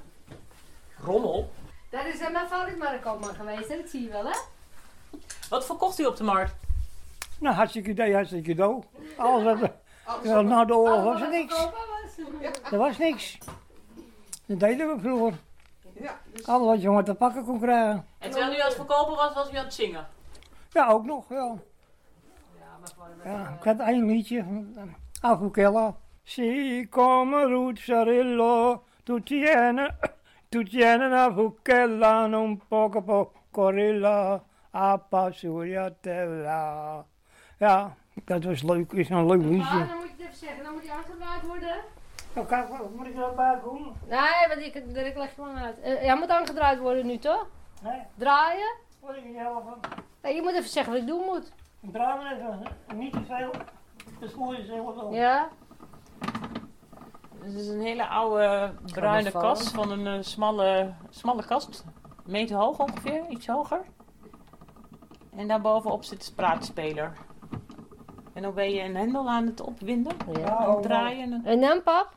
Rommel? 1.03 1.51
Dat 1.89 2.05
is 2.05 2.19
mijn 2.19 2.47
valkmarkt 2.47 3.05
ook 3.05 3.19
maar 3.19 3.33
geweest, 3.33 3.67
hè? 3.67 3.77
dat 3.77 3.89
zie 3.89 4.01
je 4.01 4.09
wel, 4.09 4.25
hè? 4.25 4.37
Wat 5.49 5.65
verkocht 5.65 5.99
u 5.99 6.05
op 6.05 6.17
de 6.17 6.23
markt? 6.23 6.55
Nou, 7.39 7.55
hartstikke 7.55 7.89
idee, 7.89 8.13
hartstikke 8.13 8.49
cadeau. 8.49 8.83
Alles 9.17 9.59
wat... 9.59 9.71
Ja, 10.23 10.41
na 10.41 10.65
de 10.65 10.75
oorlog 10.75 11.03
was 11.03 11.21
er 11.21 11.29
niks. 11.29 11.67
Er 12.71 12.77
was 12.77 12.97
niks. 12.97 13.37
Dat 14.45 14.59
deden 14.59 14.87
we 14.87 15.01
vroeger. 15.01 15.33
Ja, 15.99 16.17
dus 16.33 16.47
Alles 16.47 16.67
wat 16.67 16.81
je 16.81 16.89
maar 16.89 17.03
te 17.03 17.15
pakken 17.15 17.43
kon 17.45 17.59
krijgen. 17.59 18.05
En 18.19 18.29
terwijl 18.31 18.53
u 18.53 18.59
aan 18.59 18.65
het 18.65 18.75
verkopen 18.75 19.15
was, 19.15 19.33
was 19.33 19.51
u 19.53 19.57
aan 19.57 19.63
het 19.63 19.73
zingen. 19.73 20.07
Ja, 20.69 20.87
ook 20.87 21.05
nog, 21.05 21.29
ja. 21.29 21.55
Ja, 23.23 23.55
ik 23.59 23.63
had 23.63 23.79
één 23.79 24.05
liedje. 24.05 24.45
Afukella. 25.21 25.95
Si 26.23 26.87
come 26.89 27.45
ruzzarello, 27.45 28.83
tu 29.03 29.23
tiene, 29.23 29.95
tu 30.49 30.63
tiene 30.69 31.05
una 31.05 31.33
fucella, 31.33 32.25
non 32.27 32.61
poco 32.67 33.01
pocorilla, 33.01 34.43
a 34.73 34.97
passuriatella. 34.97 37.05
Ja, 37.59 37.95
dat 38.25 38.43
was 38.43 38.63
leuk, 38.63 38.91
is 38.91 39.09
een 39.09 39.25
leuk 39.25 39.41
Ah, 39.41 39.47
liedje. 39.49 39.85
dan 39.87 39.97
moet 39.97 40.03
je 40.03 40.09
het 40.17 40.21
even 40.21 40.35
zeggen, 40.35 40.63
dan 40.63 40.73
moet 40.73 40.87
hij 40.87 40.97
aangedraaid 40.97 41.47
worden. 41.47 41.75
Nou, 42.35 42.89
moet 42.95 43.07
ik 43.07 43.15
erbij 43.15 43.59
doen? 43.63 43.93
Nee, 44.07 44.47
want 44.47 44.59
ik, 44.59 44.75
ik 45.05 45.17
leg 45.17 45.33
gewoon 45.33 45.57
uit. 45.57 45.77
Uh, 45.77 45.83
hij 45.85 46.15
moet 46.17 46.29
aangedraaid 46.29 46.79
worden 46.79 47.05
nu, 47.05 47.17
toch? 47.17 47.47
Nee, 47.81 48.01
Draaien? 48.15 48.75
wat 48.99 49.15
ik 49.15 49.23
je 49.23 49.37
helpen? 49.37 49.73
Nee, 50.21 50.35
je 50.35 50.41
moet 50.41 50.51
even 50.51 50.69
zeggen 50.69 50.93
wat 50.93 51.01
ik 51.01 51.07
doen 51.07 51.23
moet. 51.25 51.51
Draai 51.91 52.17
maar 52.23 52.31
even, 52.35 52.63
niet 52.97 53.11
te 53.11 53.23
veel. 53.27 53.51
Dat 54.19 54.29
is 54.29 54.35
mooi 54.35 54.65
zelf 54.65 54.95
wel. 54.95 55.13
Ja? 55.13 55.47
Het 57.39 57.53
is 57.53 57.67
een 57.67 57.81
hele 57.81 58.07
oude 58.07 58.73
bruine 58.85 59.31
kast 59.31 59.71
van 59.71 59.91
een 59.91 60.07
eh, 60.07 60.21
smalle, 60.21 60.93
smalle 61.09 61.45
kast. 61.45 61.83
Een 62.25 62.31
meter 62.31 62.57
hoog 62.57 62.79
ongeveer, 62.79 63.25
iets 63.29 63.47
hoger. 63.47 63.81
En 65.35 65.47
daarbovenop 65.47 66.03
zit 66.03 66.17
de 66.19 66.25
spraakspeler. 66.25 67.13
En 68.33 68.41
dan 68.41 68.53
ben 68.53 68.71
je 68.71 68.81
een 68.81 68.95
hendel 68.95 69.29
aan 69.29 69.45
het 69.45 69.61
opwinden. 69.61 70.13
Ja. 70.39 70.55
Aan 70.57 70.69
het 70.73 70.81
draaien. 70.83 71.33
En- 71.33 71.45
En 71.45 71.61
dan, 71.61 71.83
pap? 71.83 72.13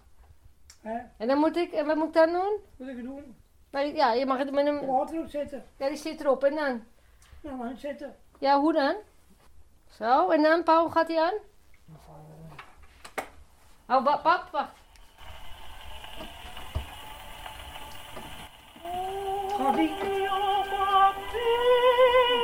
Hè? 0.88 0.98
En 1.16 1.28
dan 1.28 1.38
moet 1.38 1.56
ik, 1.56 1.72
en 1.72 1.86
wat 1.86 1.96
moet 1.96 2.06
ik 2.08 2.12
dan 2.14 2.32
doen? 2.32 2.56
Wat 2.76 2.88
moet 2.88 2.88
ik 2.88 3.02
doen? 3.02 3.36
Nee, 3.70 3.94
ja, 3.94 4.12
je 4.12 4.26
mag 4.26 4.38
het 4.38 4.50
met 4.50 4.66
een... 4.66 4.86
Water 4.86 5.14
erop 5.16 5.28
zetten. 5.28 5.64
Ja, 5.78 5.88
die 5.88 5.96
zit 5.96 6.20
erop. 6.20 6.44
En 6.44 6.54
dan? 6.54 6.84
Nou, 7.40 7.56
maar 7.56 7.76
zetten. 7.76 8.16
Ja, 8.38 8.60
hoe 8.60 8.72
dan? 8.72 8.94
Zo, 9.90 10.30
en 10.30 10.42
dan, 10.42 10.62
Paul, 10.62 10.82
hoe 10.82 10.90
gaat 10.92 11.08
hij 11.08 11.20
aan? 11.22 11.34
Oh, 13.88 14.04
wa- 14.04 14.16
pap, 14.16 14.48
wacht. 14.52 14.72
Gaat 19.58 19.74
die? 19.76 19.94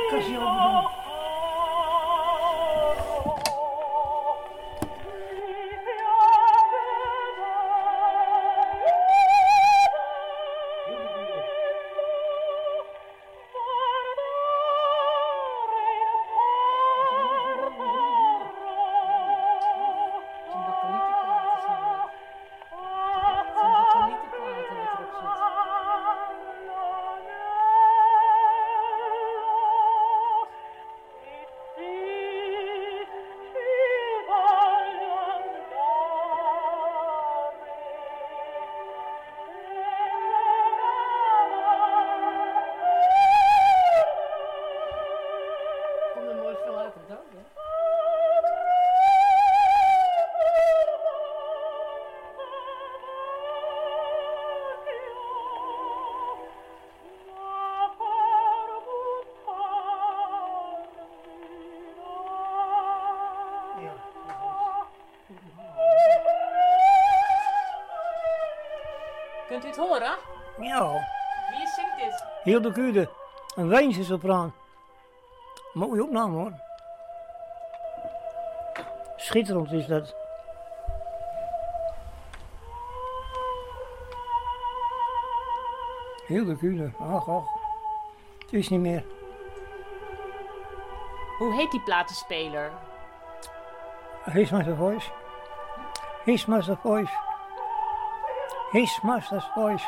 Kassie 0.09 0.37
open 0.39 1.04
het 69.75 69.87
horen? 69.87 70.15
Ja, 70.59 70.91
Wie 71.49 71.67
zingt 71.67 71.97
dit? 71.97 72.23
Hilde 72.43 72.71
Kude. 72.71 73.09
Een 73.55 73.67
Weense 73.67 74.03
sopraan. 74.03 74.53
Mooie 75.73 76.03
opname 76.03 76.35
hoor. 76.37 76.53
Schitterend 79.15 79.71
is 79.71 79.85
dat. 79.87 80.15
Heel 86.25 86.45
de 86.45 86.57
kulen. 86.57 86.95
Ach, 86.99 87.29
ach. 87.29 87.43
Het 88.39 88.53
is 88.53 88.69
niet 88.69 88.79
meer. 88.79 89.03
Hoe 91.37 91.53
heet 91.53 91.71
die 91.71 91.81
platenspeler? 91.81 92.71
His 94.23 94.49
Master 94.49 94.75
Voice. 94.75 95.09
His 96.23 96.45
Master 96.45 96.77
Voice. 96.81 97.11
His 98.71 98.99
Master 99.01 99.49
Voice. 99.53 99.85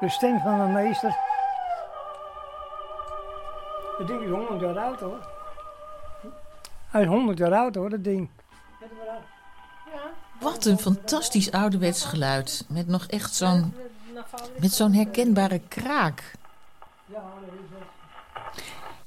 De 0.00 0.08
stem 0.08 0.40
van 0.40 0.58
de 0.58 0.72
meester. 0.72 1.16
Dat 3.98 4.06
ding 4.06 4.22
is 4.22 4.30
100 4.30 4.60
jaar 4.60 4.78
oud 4.78 5.00
hoor. 5.00 5.26
Hij 6.88 7.02
is 7.02 7.06
100 7.06 7.38
jaar 7.38 7.54
oud 7.54 7.74
hoor, 7.74 7.90
dat 7.90 8.04
ding. 8.04 8.30
Wat 10.40 10.64
een 10.64 10.78
fantastisch 10.78 11.52
ouderwets 11.52 12.04
geluid. 12.04 12.64
Met 12.68 12.86
nog 12.86 13.06
echt 13.06 13.34
zo'n... 13.34 13.74
Met 14.60 14.72
zo'n 14.72 14.92
herkenbare 14.92 15.60
kraak. 15.68 16.32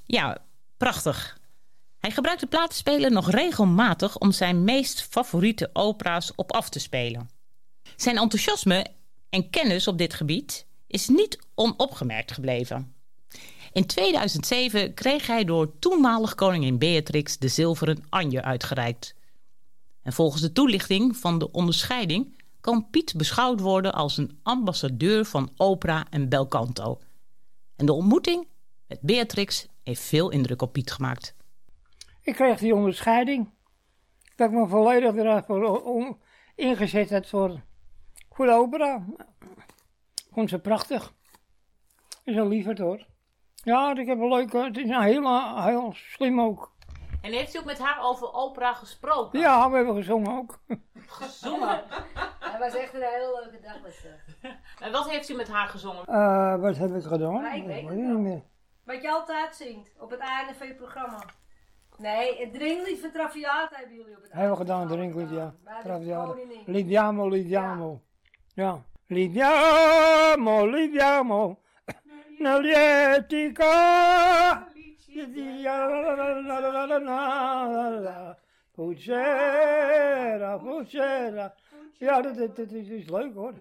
Ja, 0.06 0.38
prachtig. 0.78 1.38
Hij 2.00 2.12
gebruikt 2.12 2.42
de 2.42 2.48
platenspeler 2.48 3.12
nog 3.12 3.32
regelmatig 3.32 4.18
om 4.18 4.32
zijn 4.32 4.64
meest 4.64 5.02
favoriete 5.02 5.70
opera's 5.74 6.32
op 6.36 6.52
af 6.52 6.70
te 6.70 6.80
spelen. 6.80 7.30
Zijn 8.02 8.18
enthousiasme 8.18 8.86
en 9.30 9.50
kennis 9.50 9.88
op 9.88 9.98
dit 9.98 10.14
gebied 10.14 10.66
is 10.88 11.08
niet 11.08 11.40
onopgemerkt 11.56 12.32
gebleven. 12.32 12.96
In 13.74 13.86
2007 13.86 14.94
kreeg 14.94 15.28
hij 15.28 15.44
door 15.44 15.80
toenmalig 15.80 16.36
koningin 16.36 16.78
Beatrix 16.78 17.38
de 17.38 17.48
zilveren 17.48 18.06
anje 18.10 18.42
uitgereikt. 18.42 19.16
En 20.02 20.14
volgens 20.14 20.42
de 20.42 20.52
toelichting 20.52 21.18
van 21.18 21.40
de 21.40 21.52
onderscheiding 21.52 22.42
kan 22.62 22.90
Piet 22.90 23.14
beschouwd 23.18 23.60
worden 23.60 23.94
als 23.94 24.18
een 24.18 24.40
ambassadeur 24.44 25.26
van 25.26 25.52
opera 25.58 26.06
en 26.10 26.30
bel 26.30 26.48
canto. 26.48 27.00
En 27.76 27.86
de 27.86 27.94
ontmoeting 27.94 28.48
met 28.88 29.02
Beatrix 29.02 29.68
heeft 29.84 30.02
veel 30.02 30.30
indruk 30.30 30.62
op 30.62 30.74
Piet 30.74 30.92
gemaakt. 30.92 31.36
Ik 32.22 32.36
kreeg 32.36 32.60
die 32.60 32.76
onderscheiding. 32.76 33.50
Dat 34.36 34.50
ik 34.50 34.56
me 34.56 34.68
volledig 34.68 35.16
ervoor 35.16 36.18
ingezet 36.56 37.10
heb 37.10 37.26
voor, 37.26 37.62
voor 38.34 38.46
de 38.46 38.52
opera. 38.52 39.06
Vond 40.32 40.50
ze 40.50 40.60
prachtig. 40.60 41.14
Is 42.24 42.36
een 42.36 42.48
lieverd 42.48 42.78
hoor. 42.78 43.06
Ja, 43.56 43.96
ik 43.96 44.08
heb 44.08 44.20
een 44.20 44.28
leuke. 44.28 44.58
Het 44.58 44.78
is 44.78 44.90
een 44.90 45.02
heel, 45.02 45.62
heel 45.64 45.92
slim 45.94 46.42
ook. 46.42 46.72
En 47.22 47.32
heeft 47.32 47.56
u 47.56 47.58
ook 47.60 47.66
met 47.66 47.80
haar 47.80 48.02
over 48.02 48.34
opera 48.34 48.74
gesproken? 48.74 49.40
Ja, 49.40 49.70
we 49.70 49.76
hebben 49.76 49.96
gezongen 49.96 50.38
ook. 50.38 50.60
Gezongen? 51.08 51.84
Het 52.40 52.60
was 52.60 52.76
echt 52.76 52.94
een 52.94 53.02
hele 53.02 53.42
leuke 53.44 53.66
dag. 53.66 53.82
Was 53.82 54.02
het. 54.02 54.56
En 54.80 54.92
wat 54.92 55.10
heeft 55.10 55.30
u 55.30 55.34
met 55.36 55.48
haar 55.48 55.68
gezongen? 55.68 56.06
Eh, 56.06 56.56
wat 56.56 56.78
heb 56.78 56.96
ik 56.96 57.04
gedaan? 57.04 57.34
Maar 57.34 57.56
ik 57.56 57.66
weet 57.66 57.82
Dat 57.82 57.92
het 57.92 58.00
niet 58.00 58.18
meer. 58.18 58.44
Wat 58.84 59.02
je 59.02 59.12
altijd 59.12 59.56
zingt 59.56 59.92
op 60.00 60.10
het 60.10 60.20
einde 60.20 60.54
van 60.54 60.68
je 60.68 60.76
programma. 60.76 61.24
Nee, 61.98 62.40
het 62.40 62.54
dringlied 62.54 63.00
van 63.00 63.12
Traviata 63.12 63.76
hebben 63.76 63.96
jullie 63.96 64.16
op 64.16 64.22
het 64.22 64.32
Hebben 64.32 64.52
we 64.52 64.58
gedaan, 64.58 64.88
drinken, 64.88 65.34
ja. 65.34 65.54
Traviata. 65.84 66.36
Lidiamo, 66.66 67.28
Lidiamo. 67.28 67.92
Ja. 67.92 68.11
Lidiamo, 69.08 70.66
Lidiamo. 70.66 71.60
Nell'etica. 72.40 73.70
Pucera, 78.74 80.58
pucera. 80.58 81.56
Ja, 82.00 82.22
dat, 82.22 82.36
dat, 82.38 82.56
dat 82.56 82.72
is, 82.72 82.88
is 82.88 83.10
leuk 83.10 83.34
hoor. 83.34 83.54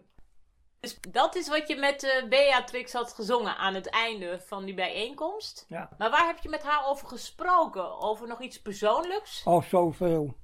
Dus 0.81 0.98
dat 1.11 1.35
is 1.35 1.48
wat 1.48 1.68
je 1.68 1.76
met 1.76 2.03
eh, 2.03 2.29
Beatrix 2.29 2.92
had 2.92 3.12
gezongen 3.12 3.57
aan 3.57 3.74
het 3.74 3.90
einde 3.90 4.40
van 4.46 4.64
die 4.64 4.74
bijeenkomst. 4.74 5.64
Ja. 5.68 5.88
Maar 5.98 6.11
waar 6.11 6.26
heb 6.26 6.38
je 6.38 6.48
met 6.48 6.62
haar 6.62 6.87
over 6.87 7.09
gesproken? 7.09 8.00
Over 8.00 8.26
nog 8.29 8.40
iets 8.40 8.62
persoonlijks? 8.62 9.42
Oh, 9.44 9.62
zoveel. 9.62 10.35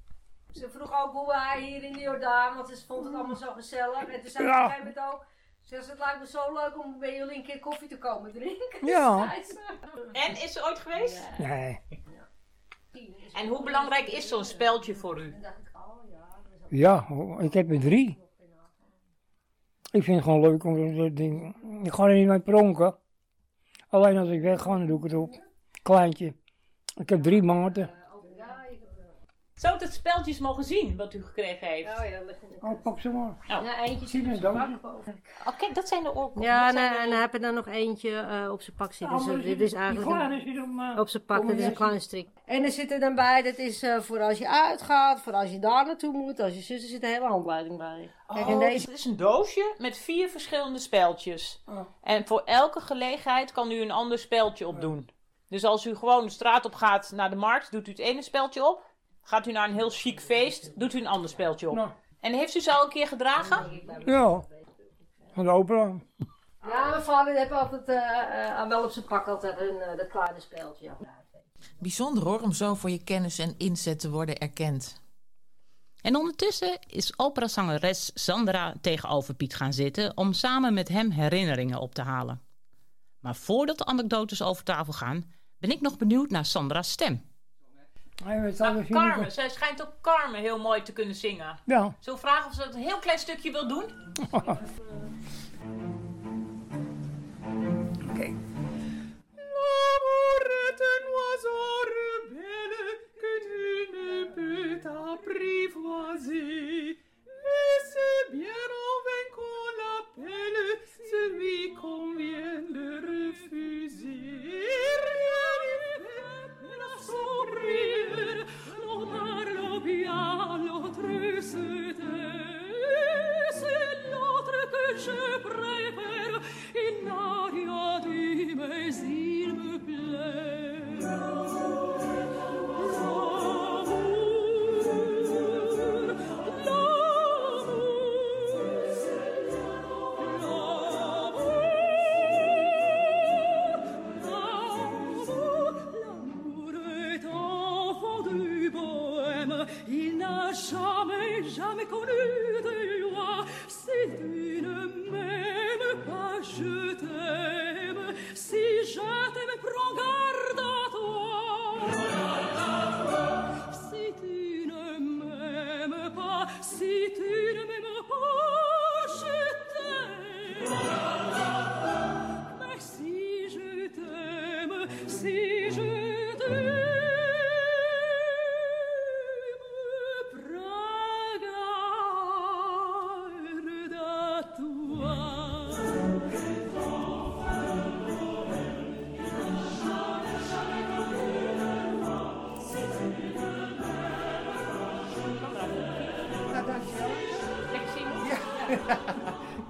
Ze 0.56 0.70
vroeg 0.70 1.02
ook 1.04 1.12
hoe 1.12 1.34
hij 1.34 1.60
hier 1.62 1.82
in 1.82 1.92
de 1.92 1.98
Jordaan, 2.00 2.56
want 2.56 2.68
ze 2.68 2.86
vond 2.86 3.04
het 3.04 3.14
allemaal 3.14 3.36
zo 3.36 3.52
gezellig. 3.52 4.06
En 4.06 4.20
toen 4.22 4.30
zei 4.30 4.44
ze 4.44 4.50
Ja. 4.50 4.64
op 4.64 4.70
een 4.70 4.76
gegeven 4.76 4.94
moment 4.94 5.14
ook, 5.14 5.24
ze 5.62 5.74
zei, 5.76 5.86
het 5.90 5.98
lijkt 5.98 6.20
me 6.20 6.26
zo 6.26 6.52
leuk 6.52 6.84
om 6.84 6.98
bij 6.98 7.16
jullie 7.16 7.36
een 7.36 7.42
keer 7.42 7.60
koffie 7.60 7.88
te 7.88 7.98
komen 7.98 8.32
drinken. 8.32 8.86
Ja. 8.86 9.34
En 10.12 10.30
is 10.32 10.52
ze 10.52 10.64
ooit 10.64 10.78
geweest? 10.78 11.22
Nee. 11.38 11.80
En 13.34 13.48
hoe 13.48 13.62
belangrijk 13.62 14.08
is 14.08 14.28
zo'n 14.28 14.44
speltje 14.44 14.94
voor 14.94 15.20
u? 15.20 15.34
Ja, 16.68 17.06
ik 17.38 17.52
heb 17.52 17.70
er 17.70 17.80
drie. 17.80 18.24
Ik 19.90 20.02
vind 20.02 20.16
het 20.16 20.24
gewoon 20.24 20.40
leuk 20.40 20.64
om 20.64 20.96
dat 20.96 21.16
ding. 21.16 21.56
Ik 21.84 21.92
ga 21.92 22.06
er 22.06 22.14
niet 22.14 22.26
mee 22.26 22.40
pronken. 22.40 22.96
Alleen 23.88 24.16
als 24.18 24.28
ik 24.28 24.40
weg 24.40 24.62
ga, 24.62 24.70
dan 24.70 24.86
doe 24.86 24.96
ik 24.98 25.02
het 25.04 25.14
op. 25.14 25.42
Kleintje. 25.82 26.34
Ik 26.94 27.08
heb 27.08 27.22
drie 27.22 27.42
maanden. 27.42 27.90
Zou 29.56 29.78
het 29.78 29.92
speltje 29.92 30.30
eens 30.30 30.40
mogen 30.40 30.64
zien 30.64 30.96
wat 30.96 31.14
u 31.14 31.24
gekregen 31.24 31.66
heeft? 31.66 31.98
Oh 31.98 32.08
ja, 32.10 32.20
ligt 32.26 32.42
in 32.42 32.48
de 32.48 32.66
Oh, 32.66 32.82
pak 32.82 33.00
ze 33.00 33.08
maar. 33.08 33.28
Oh. 33.58 33.64
Ja, 33.64 33.82
eentje 33.84 34.06
zit 34.06 34.26
op 34.26 34.34
zijn 34.40 34.54
dan? 34.54 34.78
Oh, 35.46 35.58
kijk, 35.58 35.74
dat 35.74 35.88
zijn 35.88 36.02
de 36.02 36.08
oorkoppen. 36.14 36.42
Ja, 36.42 36.72
Dat 36.72 36.82
en 36.98 37.10
dan 37.10 37.20
heb 37.20 37.32
je 37.32 37.38
er 37.38 37.52
nog 37.52 37.66
eentje 37.66 38.10
eh, 38.18 38.50
op 38.52 38.62
zijn 38.62 38.76
pak 38.76 38.92
zitten. 38.92 39.16
Ja, 39.16 39.24
Dus, 39.24 39.26
maar 39.26 39.36
eh, 39.38 39.44
dit 39.44 39.60
is 39.60 39.72
eigenlijk 39.72 40.06
een- 40.10 40.62
om, 40.62 40.80
eh, 40.80 40.98
op 40.98 41.08
zijn 41.08 41.24
pak, 41.24 41.40
dat 41.40 41.50
een 41.50 41.58
is 41.58 41.64
een 41.64 41.74
kleine 41.74 41.98
strik. 42.00 42.28
En 42.44 42.64
er 42.64 42.70
zit 42.70 42.90
er 42.92 43.00
dan 43.00 43.14
bij, 43.14 43.42
dat 43.42 43.56
is 43.58 43.82
eh, 43.82 44.00
voor 44.00 44.20
als 44.20 44.38
je 44.38 44.48
uitgaat, 44.48 45.20
voor 45.20 45.32
als 45.32 45.50
je 45.50 45.58
daar 45.58 45.86
naartoe 45.86 46.12
moet. 46.12 46.40
Als 46.40 46.54
je 46.54 46.60
zus, 46.60 46.82
er 46.82 46.88
zit 46.88 47.02
een 47.02 47.08
hele 47.08 47.26
handleiding 47.26 47.78
bij. 47.78 48.10
Kijk, 48.26 48.46
en 48.46 48.54
Oh, 48.54 48.60
deze... 48.60 48.90
Het 48.90 48.98
is 48.98 49.04
een 49.04 49.16
doosje 49.16 49.74
met 49.78 49.98
vier 49.98 50.28
verschillende 50.28 50.78
speltjes. 50.78 51.62
Oh. 51.68 51.80
En 52.02 52.26
voor 52.26 52.42
elke 52.44 52.80
gelegenheid 52.80 53.52
kan 53.52 53.70
u 53.70 53.80
een 53.80 53.90
ander 53.90 54.18
speltje 54.18 54.66
opdoen. 54.66 55.08
Dus 55.48 55.64
als 55.64 55.86
u 55.86 55.94
gewoon 55.96 56.24
de 56.24 56.30
straat 56.30 56.64
op 56.64 56.74
gaat 56.74 57.12
naar 57.14 57.30
de 57.30 57.36
markt, 57.36 57.70
doet 57.70 57.86
u 57.86 57.90
het 57.90 58.00
ene 58.00 58.22
speltje 58.22 58.66
op. 58.68 58.94
Gaat 59.26 59.46
u 59.46 59.52
naar 59.52 59.68
een 59.68 59.74
heel 59.74 59.90
chic 59.90 60.20
feest, 60.20 60.72
doet 60.80 60.94
u 60.94 60.98
een 60.98 61.06
ander 61.06 61.30
speltje 61.30 61.68
op. 61.68 61.74
Nou. 61.74 61.90
En 62.20 62.32
heeft 62.32 62.56
u 62.56 62.60
ze 62.60 62.72
al 62.72 62.84
een 62.84 62.90
keer 62.90 63.06
gedragen? 63.06 63.82
Ja. 64.04 64.44
Van 65.32 65.44
de 65.44 65.50
opera. 65.50 65.94
Ja, 66.62 66.88
mijn 66.88 67.02
vader 67.02 67.34
heeft 67.34 67.52
altijd, 67.52 67.88
eh, 67.88 68.60
eh, 68.60 68.68
wel 68.68 68.84
op 68.84 68.90
zijn 68.90 69.04
pak 69.04 69.26
altijd 69.26 69.60
een, 69.60 69.80
eh, 69.80 69.96
dat 69.96 70.08
kleine 70.08 70.40
speeltje. 70.40 70.90
Bijzonder 71.78 72.22
hoor, 72.22 72.40
om 72.40 72.52
zo 72.52 72.74
voor 72.74 72.90
je 72.90 73.04
kennis 73.04 73.38
en 73.38 73.54
inzet 73.58 74.00
te 74.00 74.10
worden 74.10 74.38
erkend. 74.38 75.00
En 76.00 76.16
ondertussen 76.16 76.78
is 76.86 77.18
operazangeres 77.18 78.10
Sandra 78.14 78.74
tegenover 78.80 79.34
Piet 79.34 79.54
gaan 79.54 79.72
zitten 79.72 80.16
om 80.16 80.32
samen 80.32 80.74
met 80.74 80.88
hem 80.88 81.10
herinneringen 81.10 81.78
op 81.78 81.94
te 81.94 82.02
halen. 82.02 82.42
Maar 83.20 83.36
voordat 83.36 83.78
de 83.78 83.84
anekdotes 83.84 84.42
over 84.42 84.64
tafel 84.64 84.92
gaan, 84.92 85.32
ben 85.58 85.70
ik 85.70 85.80
nog 85.80 85.96
benieuwd 85.96 86.30
naar 86.30 86.44
Sandra's 86.44 86.90
stem. 86.90 87.34
Hij 88.24 88.40
weet 88.40 88.58
Nou, 88.58 88.74
alles 88.74 88.88
Carmen, 88.88 89.32
zij 89.32 89.48
schijnt 89.48 89.82
ook 89.82 89.92
Carmen 90.00 90.40
heel 90.40 90.58
mooi 90.58 90.82
te 90.82 90.92
kunnen 90.92 91.14
zingen. 91.14 91.58
Ja. 91.64 91.94
Zullen 92.00 92.20
we 92.20 92.26
vragen 92.26 92.46
of 92.46 92.52
ze 92.54 92.60
dat 92.60 92.74
een 92.74 92.80
heel 92.80 92.98
klein 92.98 93.18
stukje 93.18 93.52
wil 93.52 93.68
doen? 93.68 93.84
Oké. 98.10 98.34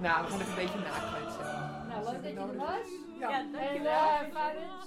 Nou, 0.07 0.25
we 0.25 0.31
gaan 0.31 0.41
even 0.41 0.49
een 0.49 0.55
beetje 0.55 0.79
nakleed 0.79 1.33
zijn. 1.41 1.89
Nou, 1.89 2.05
leuk 2.05 2.23
dat 2.23 2.33
je 2.33 2.39
er 2.39 2.57
was. 2.57 2.89
Ja, 3.21 3.43
dankjewel. 3.53 4.09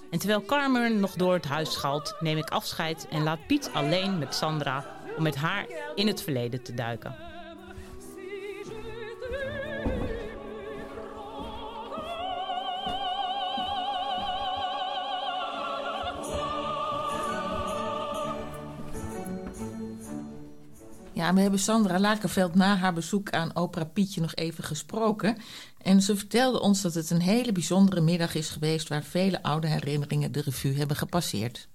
En 0.09 0.19
terwijl 0.19 0.41
Carmen 0.45 0.99
nog 0.99 1.11
door 1.11 1.33
het 1.33 1.45
huis 1.45 1.73
schalt, 1.73 2.15
neem 2.19 2.37
ik 2.37 2.49
afscheid 2.49 3.07
en 3.09 3.23
laat 3.23 3.47
Piet 3.47 3.69
alleen 3.73 4.17
met 4.17 4.35
Sandra 4.35 4.85
om 5.17 5.23
met 5.23 5.35
haar 5.35 5.65
in 5.95 6.07
het 6.07 6.21
verleden 6.21 6.63
te 6.63 6.73
duiken. 6.73 7.28
Ja, 21.29 21.35
we 21.35 21.41
hebben 21.41 21.59
Sandra 21.59 21.99
Lakenveld 21.99 22.55
na 22.55 22.75
haar 22.75 22.93
bezoek 22.93 23.29
aan 23.29 23.55
Opera 23.55 23.83
Pietje 23.83 24.21
nog 24.21 24.35
even 24.35 24.63
gesproken. 24.63 25.37
En 25.81 26.01
ze 26.01 26.15
vertelde 26.15 26.59
ons 26.59 26.81
dat 26.81 26.93
het 26.93 27.09
een 27.09 27.21
hele 27.21 27.51
bijzondere 27.51 28.01
middag 28.01 28.35
is 28.35 28.49
geweest... 28.49 28.87
waar 28.87 29.03
vele 29.03 29.43
oude 29.43 29.67
herinneringen 29.67 30.31
de 30.31 30.41
revue 30.41 30.77
hebben 30.77 30.95
gepasseerd. 30.95 31.67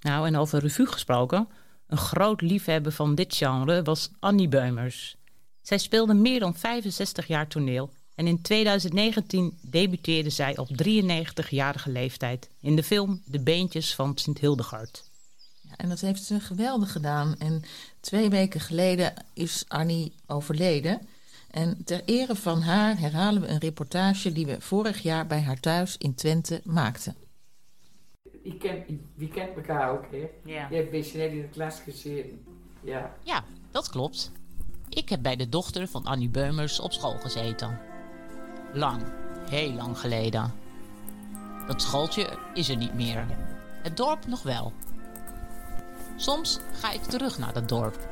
Nou, 0.00 0.26
en 0.26 0.36
over 0.36 0.60
revue 0.60 0.86
gesproken, 0.86 1.48
een 1.86 1.96
groot 1.96 2.40
liefhebber 2.40 2.92
van 2.92 3.14
dit 3.14 3.34
genre 3.36 3.82
was 3.82 4.10
Annie 4.18 4.48
Beumers. 4.48 5.16
Zij 5.62 5.78
speelde 5.78 6.14
meer 6.14 6.40
dan 6.40 6.54
65 6.54 7.26
jaar 7.26 7.48
toneel 7.48 7.90
en 8.14 8.26
in 8.26 8.42
2019 8.42 9.58
debuteerde 9.62 10.30
zij 10.30 10.56
op 10.56 10.68
93-jarige 10.84 11.90
leeftijd 11.90 12.50
in 12.60 12.76
de 12.76 12.82
film 12.82 13.22
De 13.24 13.40
Beentjes 13.40 13.94
van 13.94 14.18
Sint 14.18 14.38
Hildegard. 14.38 15.10
En 15.76 15.88
dat 15.88 16.00
heeft 16.00 16.24
ze 16.24 16.40
geweldig 16.40 16.92
gedaan. 16.92 17.34
En 17.38 17.62
twee 18.00 18.28
weken 18.28 18.60
geleden 18.60 19.12
is 19.32 19.64
Annie 19.68 20.12
overleden. 20.26 21.00
En 21.50 21.84
ter 21.84 22.02
ere 22.04 22.34
van 22.34 22.62
haar 22.62 22.98
herhalen 22.98 23.42
we 23.42 23.48
een 23.48 23.58
reportage 23.58 24.32
die 24.32 24.46
we 24.46 24.60
vorig 24.60 24.98
jaar 24.98 25.26
bij 25.26 25.40
haar 25.40 25.60
thuis 25.60 25.96
in 25.98 26.14
Twente 26.14 26.60
maakten. 26.64 27.16
Je 28.42 28.56
kent, 28.56 28.84
wie 29.14 29.28
kent 29.28 29.56
elkaar 29.56 29.90
ook, 29.90 30.04
hè? 30.10 30.28
Ja. 30.44 30.66
Je 30.70 30.76
hebt 30.76 30.90
bij 30.90 31.00
Jeanette 31.00 31.36
in 31.36 31.42
de 31.42 31.48
klas 31.48 31.80
gezeten. 31.80 32.44
Ja. 32.82 33.14
Ja, 33.22 33.44
dat 33.70 33.90
klopt. 33.90 34.32
Ik 34.88 35.08
heb 35.08 35.22
bij 35.22 35.36
de 35.36 35.48
dochter 35.48 35.88
van 35.88 36.04
Annie 36.04 36.28
Beumers 36.28 36.80
op 36.80 36.92
school 36.92 37.18
gezeten. 37.18 37.78
Lang, 38.72 39.02
heel 39.50 39.72
lang 39.72 39.98
geleden. 39.98 40.52
Dat 41.66 41.82
schooltje 41.82 42.38
is 42.54 42.68
er 42.68 42.76
niet 42.76 42.94
meer. 42.94 43.26
Het 43.82 43.96
dorp 43.96 44.26
nog 44.26 44.42
wel. 44.42 44.72
Soms 46.16 46.58
ga 46.72 46.90
ik 46.90 47.02
terug 47.02 47.38
naar 47.38 47.52
dat 47.52 47.68
dorp. 47.68 48.08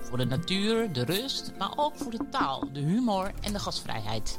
Voor 0.00 0.18
de 0.18 0.24
natuur, 0.24 0.92
de 0.92 1.04
rust, 1.04 1.52
maar 1.58 1.72
ook 1.76 1.96
voor 1.96 2.10
de 2.10 2.28
taal, 2.30 2.72
de 2.72 2.80
humor 2.80 3.32
en 3.40 3.52
de 3.52 3.58
gastvrijheid. 3.58 4.38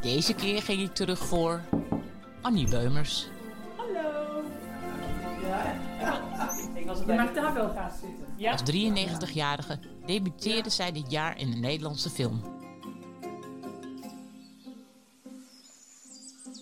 Deze 0.00 0.34
keer 0.34 0.62
ging 0.62 0.82
ik 0.82 0.94
terug 0.94 1.18
voor 1.18 1.62
Annie 2.42 2.68
Beumers. 2.68 3.26
Hallo. 3.76 4.42
Ja. 5.42 6.22
Je 7.06 7.14
mag 7.14 7.32
daar 7.32 7.54
wel 7.54 7.72
gaan 7.74 7.92
zitten. 8.00 8.50
Als 8.50 8.62
93-jarige 9.28 9.78
debuteerde 10.06 10.70
zij 10.70 10.92
dit 10.92 11.10
jaar 11.10 11.38
in 11.38 11.52
een 11.52 11.60
Nederlandse 11.60 12.10
film. 12.10 12.42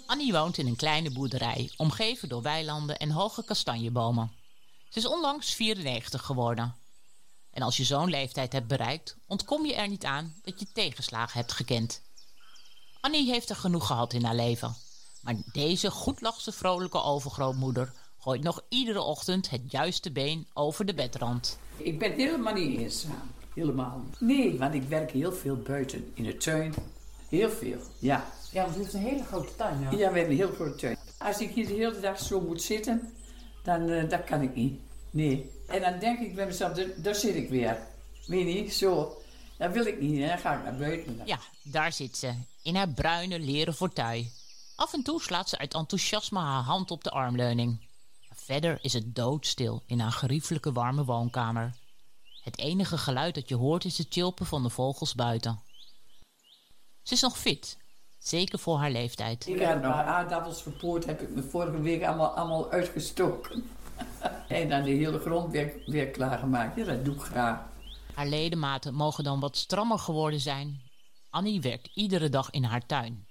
Annie 0.06 0.32
woont 0.32 0.58
in 0.58 0.66
een 0.66 0.76
kleine 0.76 1.12
boerderij, 1.12 1.70
omgeven 1.76 2.28
door 2.28 2.42
weilanden 2.42 2.96
en 2.96 3.10
hoge 3.10 3.44
kastanjebomen. 3.44 4.37
Ze 4.88 4.98
is 4.98 5.06
onlangs 5.06 5.54
94 5.54 6.22
geworden. 6.22 6.74
En 7.50 7.62
als 7.62 7.76
je 7.76 7.84
zo'n 7.84 8.10
leeftijd 8.10 8.52
hebt 8.52 8.66
bereikt, 8.66 9.16
ontkom 9.26 9.66
je 9.66 9.74
er 9.74 9.88
niet 9.88 10.04
aan 10.04 10.34
dat 10.42 10.60
je 10.60 10.66
tegenslagen 10.72 11.38
hebt 11.38 11.52
gekend. 11.52 12.02
Annie 13.00 13.30
heeft 13.30 13.50
er 13.50 13.56
genoeg 13.56 13.86
gehad 13.86 14.12
in 14.12 14.24
haar 14.24 14.34
leven. 14.34 14.76
Maar 15.22 15.36
deze 15.52 15.90
goedlachse 15.90 16.52
vrolijke 16.52 17.02
overgrootmoeder 17.02 17.92
gooit 18.18 18.42
nog 18.42 18.62
iedere 18.68 19.00
ochtend 19.00 19.50
het 19.50 19.70
juiste 19.70 20.10
been 20.10 20.46
over 20.52 20.84
de 20.84 20.94
bedrand. 20.94 21.58
Ik 21.76 21.98
ben 21.98 22.12
helemaal 22.12 22.54
niet 22.54 22.78
eenzaam. 22.78 23.30
Helemaal 23.54 24.02
niet. 24.04 24.20
Nee, 24.20 24.58
want 24.58 24.74
ik 24.74 24.88
werk 24.88 25.10
heel 25.10 25.32
veel 25.32 25.56
buiten 25.56 26.10
in 26.14 26.24
de 26.24 26.36
tuin. 26.36 26.74
Heel 27.28 27.50
veel, 27.50 27.78
ja. 27.98 28.30
Ja, 28.50 28.62
want 28.64 28.76
het 28.76 28.86
is 28.86 28.92
een 28.92 29.02
hele 29.02 29.24
grote 29.24 29.56
tuin, 29.56 29.80
ja. 29.80 29.90
Ja, 29.90 29.96
we 29.96 30.02
hebben 30.02 30.30
een 30.30 30.36
heel 30.36 30.52
grote 30.52 30.76
tuin. 30.76 30.98
Als 31.18 31.38
ik 31.38 31.50
hier 31.50 31.66
de 31.66 31.74
hele 31.74 32.00
dag 32.00 32.18
zo 32.18 32.40
moet 32.40 32.62
zitten, 32.62 33.12
dan 33.62 33.88
eh, 33.88 34.08
dat 34.08 34.24
kan 34.24 34.42
ik 34.42 34.54
niet. 34.54 34.80
Nee. 35.10 35.50
En 35.66 35.80
dan 35.80 35.98
denk 35.98 36.18
ik 36.18 36.34
bij 36.34 36.46
mezelf, 36.46 36.72
daar, 36.72 36.86
daar 36.96 37.14
zit 37.14 37.34
ik 37.34 37.48
weer. 37.48 37.78
Weet 38.26 38.44
niet, 38.44 38.74
zo. 38.74 39.22
Dat 39.56 39.72
wil 39.72 39.86
ik 39.86 40.00
niet, 40.00 40.20
hè. 40.20 40.26
dan 40.28 40.38
ga 40.38 40.56
ik 40.56 40.64
naar 40.64 40.76
buiten. 40.76 41.20
Ja, 41.24 41.38
daar 41.62 41.92
zit 41.92 42.16
ze, 42.16 42.34
in 42.62 42.76
haar 42.76 42.88
bruine 42.88 43.38
leren 43.38 43.74
fauteuil. 43.74 44.24
Af 44.76 44.92
en 44.92 45.02
toe 45.02 45.22
slaat 45.22 45.48
ze 45.48 45.58
uit 45.58 45.74
enthousiasme 45.74 46.38
haar 46.38 46.62
hand 46.62 46.90
op 46.90 47.04
de 47.04 47.10
armleuning. 47.10 47.86
Verder 48.30 48.78
is 48.80 48.92
het 48.92 49.14
doodstil 49.14 49.82
in 49.86 50.00
haar 50.00 50.12
geriefelijke 50.12 50.72
warme 50.72 51.04
woonkamer. 51.04 51.74
Het 52.42 52.58
enige 52.58 52.98
geluid 52.98 53.34
dat 53.34 53.48
je 53.48 53.54
hoort 53.54 53.84
is 53.84 53.98
het 53.98 54.06
chilpen 54.10 54.46
van 54.46 54.62
de 54.62 54.70
vogels 54.70 55.14
buiten. 55.14 55.62
Ze 57.02 57.14
is 57.14 57.20
nog 57.20 57.38
fit, 57.38 57.76
zeker 58.28 58.58
voor 58.58 58.78
haar 58.78 58.90
leeftijd. 58.90 59.46
Ik 59.46 59.62
had 59.62 59.82
nog 59.82 59.94
aardappels 59.94 60.62
verpoord, 60.62 61.06
heb 61.06 61.20
ik 61.20 61.34
me 61.34 61.42
vorige 61.42 61.80
week 61.80 62.04
allemaal, 62.04 62.28
allemaal 62.28 62.70
uitgestoken. 62.70 63.64
en 64.48 64.68
dan 64.68 64.82
de 64.82 64.90
hele 64.90 65.18
grond 65.18 65.52
weer, 65.52 65.72
weer 65.86 66.08
klaargemaakt. 66.08 66.76
Ja, 66.76 66.84
dat 66.84 67.04
doe 67.04 67.14
ik 67.14 67.20
graag. 67.20 67.60
Haar 68.14 68.26
ledematen 68.26 68.94
mogen 68.94 69.24
dan 69.24 69.40
wat 69.40 69.56
strammer 69.56 69.98
geworden 69.98 70.40
zijn. 70.40 70.80
Annie 71.30 71.60
werkt 71.60 71.90
iedere 71.94 72.28
dag 72.28 72.50
in 72.50 72.64
haar 72.64 72.86
tuin. 72.86 73.26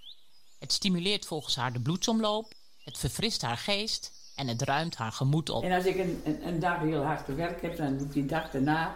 Het 0.60 0.74
stimuleert 0.74 1.26
volgens 1.26 1.56
haar 1.56 1.74
de 1.74 1.82
bloedsomloop, 1.82 2.54
het 2.84 2.98
verfrist 2.98 3.42
haar 3.42 3.58
geest 3.58 4.12
en 4.36 4.48
het 4.48 4.62
ruimt 4.62 4.96
haar 4.96 5.12
gemoed 5.12 5.50
op. 5.50 5.64
En 5.64 5.72
als 5.72 5.86
ik 5.86 5.98
een, 5.98 6.22
een, 6.26 6.48
een 6.48 6.60
dag 6.60 6.80
heel 6.80 7.04
hard 7.04 7.26
gewerkt 7.26 7.62
heb, 7.62 7.78
dan 7.78 7.98
doe 7.98 8.08
ik 8.08 8.14
die 8.14 8.26
dag 8.26 8.50
daarna, 8.50 8.96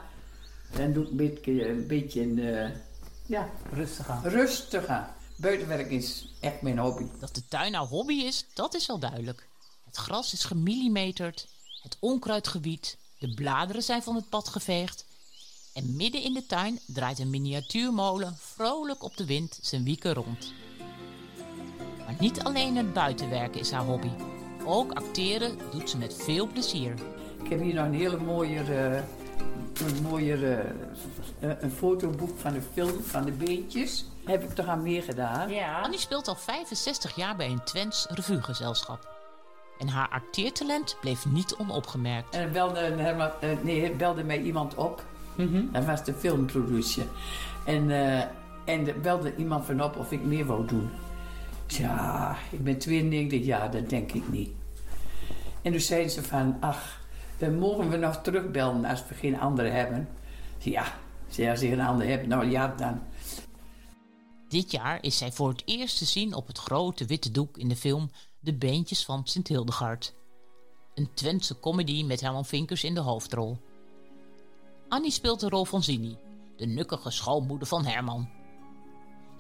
dan 0.76 0.94
doe 0.94 1.04
ik 1.04 1.10
een 1.10 1.18
beetje, 1.18 1.70
een 1.70 1.88
beetje 1.88 2.22
eh, 2.22 2.70
ja, 3.26 3.50
Rustig 3.72 4.10
aan. 4.10 4.24
rustig 4.24 4.86
aan. 4.86 5.08
Buitenwerk 5.42 5.90
is 5.90 6.26
echt 6.40 6.62
mijn 6.62 6.78
hobby. 6.78 7.06
Dat 7.20 7.36
de 7.36 7.48
tuin 7.48 7.74
haar 7.74 7.86
hobby 7.86 8.14
is, 8.14 8.46
dat 8.54 8.74
is 8.74 8.90
al 8.90 9.00
duidelijk. 9.00 9.48
Het 9.86 9.96
gras 9.96 10.34
is 10.34 10.44
gemillimeterd, 10.44 11.48
het 11.82 11.98
onkruidgebied, 12.00 12.98
de 13.18 13.34
bladeren 13.34 13.84
zijn 13.84 14.04
van 14.04 14.16
het 14.16 14.30
pad 14.30 14.48
geveegd. 14.48 15.06
En 15.74 15.96
midden 15.96 16.22
in 16.24 16.34
de 16.34 16.46
tuin 16.46 16.80
draait 16.86 17.20
een 17.20 17.30
miniatuurmolen 17.30 18.38
vrolijk 18.40 19.04
op 19.04 19.18
de 19.18 19.26
wind 19.26 19.60
zijn 19.62 19.84
wieken 19.84 20.14
rond. 20.14 20.54
Maar 21.98 22.16
niet 22.20 22.44
alleen 22.44 22.76
het 22.76 22.94
buitenwerken 22.94 23.60
is 23.60 23.72
haar 23.72 23.86
hobby. 23.86 24.12
Ook 24.66 24.92
acteren 24.92 25.58
doet 25.72 25.90
ze 25.90 25.98
met 25.98 26.14
veel 26.14 26.48
plezier. 26.48 26.94
Ik 27.44 27.50
heb 27.50 27.62
hier 27.62 27.74
nog 27.74 27.86
een 27.86 27.94
hele 27.94 28.18
mooie, 28.18 28.60
eh, 28.60 29.04
een, 29.88 30.02
mooie 30.02 30.36
eh, 31.40 31.50
een 31.60 31.72
fotoboek 31.72 32.40
van 32.40 32.54
de 32.54 32.62
film 32.74 33.04
van 33.04 33.26
de 33.26 33.32
beentjes. 33.32 34.06
Heb 34.26 34.44
ik 34.44 34.50
toch 34.50 34.66
aan 34.66 34.84
meegedaan. 34.84 35.50
Annie 35.84 36.00
speelt 36.00 36.28
al 36.28 36.36
65 36.36 37.16
jaar 37.16 37.36
bij 37.36 37.50
een 37.50 37.64
Twents 37.64 38.08
revuegezelschap. 38.10 39.10
En 39.80 39.88
haar 39.88 40.10
acteertalent 40.10 40.98
bleef 41.02 41.26
niet 41.26 41.56
onopgemerkt. 41.56 42.36
En 42.36 42.42
er 42.42 42.52
belde, 42.52 42.86
een 42.86 43.00
eh, 43.00 43.50
nee, 43.62 43.90
er 43.90 43.96
belde 43.96 44.24
mij 44.24 44.42
iemand 44.42 44.76
op. 44.76 45.04
Dat 45.72 45.86
was 45.86 46.04
de 46.04 46.14
filmproductie. 46.14 47.04
En, 47.66 47.92
eh, 47.92 48.20
en 48.66 48.88
er 48.88 49.00
belde 49.00 49.36
iemand 49.36 49.66
van 49.66 49.84
op 49.84 49.98
of 49.98 50.12
ik 50.12 50.24
meer 50.24 50.46
wou 50.46 50.68
doen. 50.68 50.90
Ik 51.68 51.72
ja, 51.72 52.36
ik 52.50 52.64
ben 52.64 52.78
92 52.78 53.46
jaar, 53.46 53.72
dat 53.72 53.90
denk 53.90 54.12
ik 54.12 54.30
niet. 54.30 54.50
En 55.62 55.72
toen 55.72 55.80
zeiden 55.82 56.12
ze 56.12 56.24
van, 56.24 56.58
ach, 56.60 57.00
dan 57.38 57.60
mogen 57.60 57.90
we 57.90 57.98
nog 57.98 58.22
terugbellen 58.22 58.86
als 58.86 59.04
we 59.08 59.16
geen 59.16 59.40
andere 59.40 59.70
hebben. 59.70 60.08
Ik 60.58 60.74
ja, 60.74 60.86
Ik 61.28 61.34
zei, 61.34 61.50
als 61.50 61.60
je 61.60 61.68
geen 61.68 61.82
andere 61.82 62.10
hebt, 62.10 62.28
nou 62.28 62.50
ja 62.50 62.74
dan. 62.78 63.02
Dit 64.52 64.72
jaar 64.72 65.04
is 65.04 65.18
zij 65.18 65.32
voor 65.32 65.50
het 65.50 65.62
eerst 65.66 65.98
te 65.98 66.06
zien 66.06 66.34
op 66.34 66.48
het 66.48 66.58
grote 66.58 67.06
witte 67.06 67.32
doek 67.32 67.58
in 67.58 67.68
de 67.68 67.76
film 67.76 68.12
De 68.40 68.54
Beentjes 68.54 69.06
van 69.06 69.22
Sint 69.24 69.48
Hildegard. 69.48 70.14
Een 70.96 71.10
Twentse 71.14 71.60
comedy 71.60 72.04
met 72.04 72.22
Herman 72.22 72.46
Vinkers 72.46 72.84
in 72.84 72.94
de 72.94 73.00
hoofdrol. 73.00 73.58
Annie 74.90 75.12
speelt 75.12 75.40
de 75.40 75.50
rol 75.50 75.66
van 75.66 75.84
Zini, 75.84 76.18
de 76.58 76.66
nukkige 76.66 77.12
schoonmoeder 77.12 77.68
van 77.68 77.86
Herman. 77.86 78.30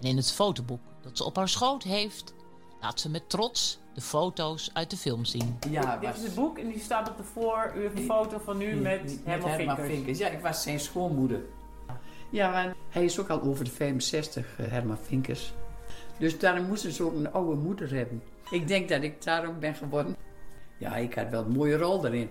En 0.01 0.07
in 0.07 0.17
het 0.17 0.31
fotoboek 0.31 0.81
dat 1.01 1.17
ze 1.17 1.23
op 1.23 1.35
haar 1.35 1.49
schoot 1.49 1.83
heeft, 1.83 2.33
laat 2.81 2.99
ze 2.99 3.09
met 3.09 3.29
trots 3.29 3.79
de 3.93 4.01
foto's 4.01 4.69
uit 4.73 4.89
de 4.89 4.97
film 4.97 5.25
zien. 5.25 5.57
Ja, 5.69 5.97
Dit 5.97 6.15
is 6.15 6.23
het 6.23 6.35
boek 6.35 6.57
en 6.57 6.67
die 6.67 6.79
staat 6.79 7.09
op 7.09 7.17
de 7.17 7.23
voor. 7.23 7.73
U 7.75 7.81
heeft 7.81 7.97
een 7.97 8.05
foto 8.05 8.39
van 8.39 8.61
u 8.61 8.75
met 8.75 9.19
Herman 9.23 9.77
Vinkers. 9.77 10.17
Ja, 10.17 10.27
ik 10.27 10.41
was 10.41 10.63
zijn 10.63 10.79
schoonmoeder. 10.79 11.43
Ja, 12.31 12.51
maar 12.51 12.75
hij 12.89 13.03
is 13.03 13.19
ook 13.19 13.29
al 13.29 13.41
over 13.41 13.65
de 13.65 13.71
65, 13.71 14.59
eh, 14.59 14.67
Herman 14.67 14.97
Vinkers. 14.97 15.53
Dus 16.17 16.39
daarom 16.39 16.65
moesten 16.65 16.91
ze 16.91 17.03
ook 17.03 17.13
een 17.13 17.31
oude 17.31 17.55
moeder 17.55 17.93
hebben. 17.93 18.23
Ik 18.51 18.67
denk 18.67 18.89
dat 18.89 19.01
ik 19.03 19.23
daarom 19.23 19.59
ben 19.59 19.75
geworden. 19.75 20.15
Ja, 20.79 20.95
ik 20.95 21.13
had 21.13 21.29
wel 21.29 21.43
een 21.43 21.51
mooie 21.51 21.77
rol 21.77 22.05
erin. 22.05 22.29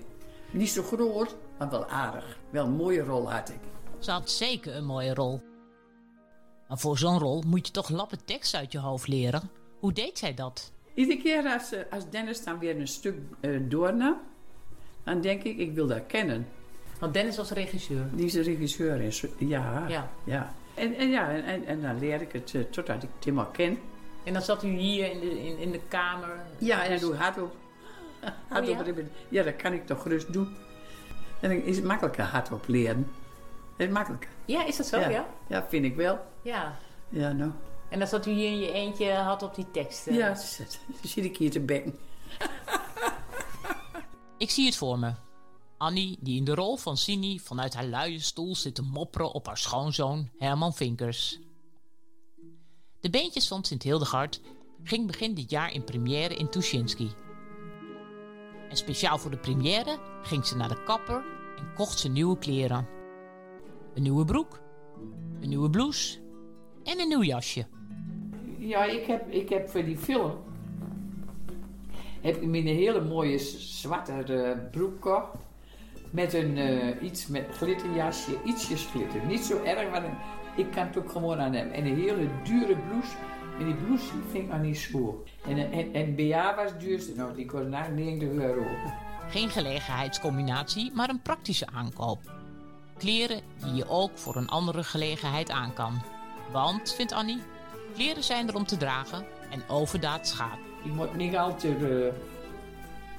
Niet 0.51 0.69
zo 0.69 0.83
groot, 0.83 1.37
maar 1.59 1.71
wel 1.71 1.87
aardig. 1.87 2.39
Wel 2.51 2.65
een 2.65 2.73
mooie 2.73 3.03
rol 3.03 3.33
had 3.33 3.49
ik. 3.49 3.59
Ze 3.99 4.11
had 4.11 4.31
zeker 4.31 4.77
een 4.77 4.85
mooie 4.85 5.15
rol. 5.15 5.41
Maar 6.69 6.79
voor 6.79 6.99
zo'n 6.99 7.19
rol 7.19 7.43
moet 7.47 7.67
je 7.67 7.73
toch 7.73 7.89
lappen 7.89 8.25
tekst 8.25 8.55
uit 8.55 8.73
je 8.73 8.79
hoofd 8.79 9.09
leren. 9.09 9.51
Hoe 9.79 9.93
deed 9.93 10.19
zij 10.19 10.35
dat? 10.35 10.73
Iedere 10.95 11.23
keer 11.23 11.53
als, 11.53 11.73
eh, 11.73 11.81
als 11.91 12.11
Dennis 12.11 12.45
dan 12.45 12.59
weer 12.59 12.77
een 12.81 12.89
stuk 12.89 13.19
uh, 13.41 13.61
doornam, 13.71 14.21
dan 15.05 15.21
denk 15.21 15.43
ik, 15.43 15.59
ik 15.59 15.73
wil 15.73 15.87
dat 15.87 16.07
kennen. 16.07 16.47
Want 17.01 17.15
Dennis 17.15 17.37
was 17.37 17.51
regisseur. 17.51 18.05
Die 18.13 18.27
is 18.27 18.33
de 18.33 18.43
regisseur, 18.43 19.01
is, 19.01 19.25
ja. 19.39 19.85
Ja. 19.89 20.11
ja. 20.25 20.55
En, 20.75 20.95
en, 20.95 21.11
ja, 21.11 21.31
en, 21.31 21.67
en 21.67 21.81
dan 21.81 21.99
leer 21.99 22.21
ik 22.21 22.33
het 22.33 22.53
uh, 22.53 22.63
totdat 22.63 23.03
ik 23.03 23.09
het 23.15 23.25
helemaal 23.25 23.47
ken. 23.47 23.79
En 24.25 24.33
dan 24.33 24.43
zat 24.43 24.63
u 24.63 24.69
hier 24.69 25.11
in 25.11 25.21
de, 25.21 25.43
in, 25.43 25.59
in 25.59 25.71
de 25.71 25.81
kamer? 25.89 26.37
Ja, 26.59 26.85
en 26.85 26.91
dan 26.91 26.99
doe 26.99 27.13
ik 27.13 27.21
hardop. 27.21 27.57
hardop 28.49 28.97
ja? 28.97 29.03
ja, 29.29 29.43
dat 29.43 29.57
kan 29.57 29.73
ik 29.73 29.87
toch 29.87 30.03
gerust 30.03 30.33
doen. 30.33 30.57
En 31.41 31.49
dan 31.49 31.63
is 31.63 31.77
het 31.77 31.85
makkelijker 31.85 32.25
hardop 32.25 32.69
leren. 32.69 33.11
Het 33.77 33.89
is 33.89 33.95
makkelijker. 33.95 34.31
Ja, 34.45 34.65
is 34.65 34.77
dat 34.77 34.87
zo, 34.87 34.99
ja? 34.99 35.09
Ja, 35.09 35.27
ja 35.47 35.67
vind 35.69 35.85
ik 35.85 35.97
wel. 35.97 36.19
Ja. 36.43 36.79
Ja, 37.09 37.33
nou. 37.33 37.51
En 37.89 37.99
dan 37.99 38.09
zat 38.09 38.27
u 38.27 38.31
hier 38.31 38.51
in 38.51 38.59
je 38.59 38.73
eentje 38.73 39.13
had 39.13 39.43
op 39.43 39.55
die 39.55 39.67
teksten? 39.71 40.15
Ja, 40.15 40.27
dan 40.27 40.37
zit 41.03 41.25
ik 41.25 41.37
hier 41.37 41.51
te 41.51 41.61
bekken. 41.61 41.99
ik 44.37 44.51
zie 44.51 44.67
het 44.67 44.77
voor 44.77 44.99
me. 44.99 45.13
Annie, 45.81 46.19
die 46.21 46.37
in 46.37 46.45
de 46.45 46.55
rol 46.55 46.77
van 46.77 46.97
Sini 46.97 47.39
vanuit 47.39 47.75
haar 47.75 47.85
luie 47.85 48.21
stoel 48.21 48.55
zit 48.57 48.75
te 48.75 48.83
mopperen 48.83 49.33
op 49.33 49.47
haar 49.47 49.59
schoonzoon 49.59 50.29
Herman 50.39 50.75
Vinkers. 50.75 51.39
De 53.01 53.11
Beentjes 53.11 53.49
van 53.49 53.65
Sint 53.65 53.83
Hildegard 53.83 54.41
ging 54.83 55.07
begin 55.07 55.35
dit 55.35 55.51
jaar 55.51 55.73
in 55.73 55.85
première 55.85 56.35
in 56.35 56.49
Tuschinski. 56.49 57.11
En 58.69 58.77
speciaal 58.77 59.19
voor 59.19 59.31
de 59.31 59.37
première 59.37 59.99
ging 60.23 60.47
ze 60.47 60.57
naar 60.57 60.69
de 60.69 60.83
kapper 60.83 61.25
en 61.59 61.75
kocht 61.75 61.99
ze 61.99 62.09
nieuwe 62.09 62.39
kleren. 62.39 62.89
Een 63.95 64.03
nieuwe 64.03 64.25
broek, 64.25 64.61
een 65.41 65.49
nieuwe 65.49 65.71
blouse 65.71 66.19
en 66.85 67.01
een 67.01 67.09
nieuw 67.09 67.23
jasje. 67.23 67.67
Ja, 68.59 68.85
ik 68.85 69.07
heb, 69.07 69.31
ik 69.31 69.49
heb 69.49 69.69
voor 69.69 69.85
die 69.85 69.99
film 69.99 70.33
heb 72.21 72.37
ik 72.37 72.49
me 72.49 72.59
een 72.59 72.67
hele 72.67 73.01
mooie 73.01 73.39
zwarte 73.39 74.25
uh, 74.29 74.71
broek. 74.71 75.29
Met 76.11 76.35
een 76.35 76.57
uh, 76.57 77.03
iets 77.03 77.27
met 77.27 77.45
glitterjasje, 77.57 78.39
ietsjes 78.45 78.87
glitter. 78.87 79.27
Niet 79.27 79.45
zo 79.45 79.63
erg, 79.63 79.91
maar 79.91 80.03
ik 80.57 80.71
kan 80.71 80.87
het 80.87 80.99
ook 80.99 81.11
gewoon 81.11 81.41
aan 81.41 81.53
hebben. 81.53 81.75
En 81.75 81.87
een 81.87 81.97
hele 81.97 82.29
dure 82.45 82.77
blouse. 82.77 83.17
En 83.59 83.65
die 83.65 83.75
blouse 83.75 84.05
vind 84.31 84.45
ik 84.45 84.51
nog 84.51 84.61
niet 84.61 84.79
zo. 84.79 85.25
En, 85.47 85.73
en, 85.73 85.95
en 85.95 86.17
BA 86.17 86.55
was 86.55 86.71
het 86.71 86.81
duurste. 86.81 87.15
Nou, 87.15 87.35
die 87.35 87.47
kost 87.47 87.67
na 87.67 87.89
90 87.89 88.29
euro. 88.29 88.65
Geen 89.29 89.49
gelegenheidscombinatie, 89.49 90.93
maar 90.95 91.09
een 91.09 91.23
praktische 91.23 91.67
aankoop. 91.75 92.19
Kleren 92.99 93.41
die 93.65 93.75
je 93.75 93.89
ook 93.89 94.19
voor 94.19 94.37
een 94.37 94.49
andere 94.49 94.85
gelegenheid 94.85 95.51
aan 95.51 95.73
kan. 95.73 96.03
Want, 96.53 96.95
vindt 96.95 97.13
Annie, 97.13 97.41
kleren 97.95 98.23
zijn 98.23 98.49
er 98.49 98.55
om 98.55 98.67
te 98.67 98.77
dragen 98.77 99.27
en 99.51 99.63
overdaad 99.69 100.29
schaadt. 100.29 100.61
Je 100.83 100.91
moet 100.91 101.17
niet 101.17 101.37
al 101.37 101.57
te, 101.57 101.69
uh, 101.69 102.13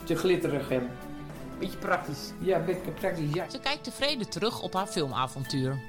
te 0.04 0.16
glitterig 0.16 0.70
hebben. 0.70 0.92
Beetje 1.62 1.78
praktisch. 1.78 2.32
Ja, 2.40 2.58
een 2.58 2.66
beetje 2.66 2.92
praktisch, 2.92 3.34
ja. 3.34 3.50
Ze 3.50 3.60
kijkt 3.60 3.84
tevreden 3.84 4.30
terug 4.30 4.62
op 4.62 4.74
haar 4.74 4.88
filmavontuur. 4.88 5.80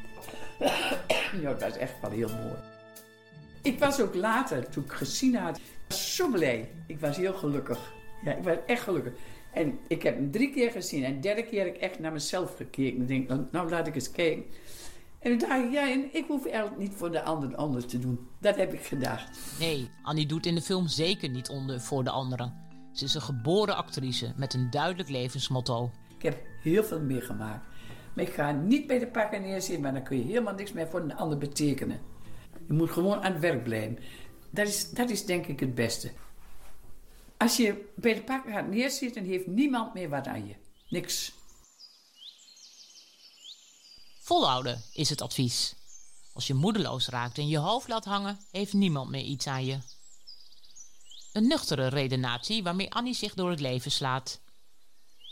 ja, 1.42 1.54
dat 1.54 1.62
is 1.62 1.76
echt 1.76 1.94
wel 2.00 2.10
heel 2.10 2.28
mooi. 2.28 2.56
Ik 3.62 3.78
was 3.78 4.00
ook 4.00 4.14
later, 4.14 4.68
toen 4.68 4.84
ik 4.84 4.92
gezien 4.92 5.36
had, 5.36 5.60
zo 5.88 6.28
blij. 6.28 6.70
Ik 6.86 7.00
was 7.00 7.16
heel 7.16 7.34
gelukkig. 7.34 7.92
Ja, 8.24 8.32
ik 8.32 8.44
was 8.44 8.56
echt 8.66 8.82
gelukkig. 8.82 9.12
En 9.52 9.78
ik 9.88 10.02
heb 10.02 10.14
hem 10.14 10.30
drie 10.30 10.52
keer 10.52 10.70
gezien. 10.70 11.04
En 11.04 11.14
de 11.14 11.20
derde 11.20 11.44
keer 11.44 11.64
heb 11.64 11.74
ik 11.74 11.80
echt 11.80 11.98
naar 11.98 12.12
mezelf 12.12 12.56
gekeken. 12.56 13.00
Ik 13.00 13.08
denk, 13.08 13.28
nou, 13.28 13.46
nou 13.50 13.70
laat 13.70 13.86
ik 13.86 13.94
eens 13.94 14.10
kijken. 14.10 14.44
En 15.18 15.38
toen 15.38 15.48
dacht 15.48 15.64
ik, 15.64 15.72
ja, 15.72 15.90
en 15.90 16.08
ik 16.12 16.24
hoef 16.28 16.46
eigenlijk 16.46 16.78
niet 16.78 16.92
voor 16.96 17.10
de 17.10 17.22
ander 17.22 17.54
anders 17.54 17.86
te 17.86 17.98
doen. 17.98 18.28
Dat 18.38 18.56
heb 18.56 18.72
ik 18.72 18.84
gedacht. 18.84 19.38
Nee, 19.58 19.90
Annie 20.02 20.26
doet 20.26 20.46
in 20.46 20.54
de 20.54 20.62
film 20.62 20.88
zeker 20.88 21.28
niet 21.28 21.48
onder 21.48 21.80
voor 21.80 22.04
de 22.04 22.10
anderen. 22.10 22.70
Ze 22.92 23.04
is 23.04 23.14
een 23.14 23.22
geboren 23.22 23.76
actrice 23.76 24.32
met 24.36 24.54
een 24.54 24.70
duidelijk 24.70 25.08
levensmotto. 25.08 25.90
Ik 26.16 26.22
heb 26.22 26.46
heel 26.62 26.84
veel 26.84 27.00
meegemaakt. 27.00 27.66
Maar 28.14 28.24
ik 28.24 28.32
ga 28.32 28.50
niet 28.50 28.86
bij 28.86 28.98
de 28.98 29.06
pakken 29.06 29.42
neerzitten, 29.42 29.80
maar 29.80 29.92
dan 29.92 30.02
kun 30.02 30.16
je 30.16 30.24
helemaal 30.24 30.54
niks 30.54 30.72
meer 30.72 30.88
voor 30.88 31.00
een 31.00 31.16
ander 31.16 31.38
betekenen. 31.38 32.00
Je 32.66 32.72
moet 32.72 32.90
gewoon 32.90 33.22
aan 33.22 33.32
het 33.32 33.40
werk 33.40 33.64
blijven. 33.64 33.98
Dat 34.50 34.66
is, 34.66 34.90
dat 34.90 35.10
is 35.10 35.24
denk 35.24 35.46
ik 35.46 35.60
het 35.60 35.74
beste. 35.74 36.12
Als 37.36 37.56
je 37.56 37.92
bij 37.96 38.14
de 38.14 38.22
pakken 38.22 38.52
gaat 38.52 38.68
neerzitten, 38.68 39.24
heeft 39.24 39.46
niemand 39.46 39.94
meer 39.94 40.08
wat 40.08 40.26
aan 40.26 40.46
je. 40.46 40.54
Niks. 40.88 41.32
Volhouden 44.20 44.82
is 44.92 45.10
het 45.10 45.20
advies. 45.20 45.74
Als 46.32 46.46
je 46.46 46.54
moedeloos 46.54 47.08
raakt 47.08 47.38
en 47.38 47.48
je 47.48 47.58
hoofd 47.58 47.88
laat 47.88 48.04
hangen, 48.04 48.38
heeft 48.50 48.72
niemand 48.72 49.10
meer 49.10 49.24
iets 49.24 49.46
aan 49.46 49.64
je. 49.64 49.78
Een 51.32 51.46
nuchtere 51.46 51.86
redenatie 51.86 52.62
waarmee 52.62 52.92
Annie 52.92 53.14
zich 53.14 53.34
door 53.34 53.50
het 53.50 53.60
leven 53.60 53.90
slaat. 53.90 54.40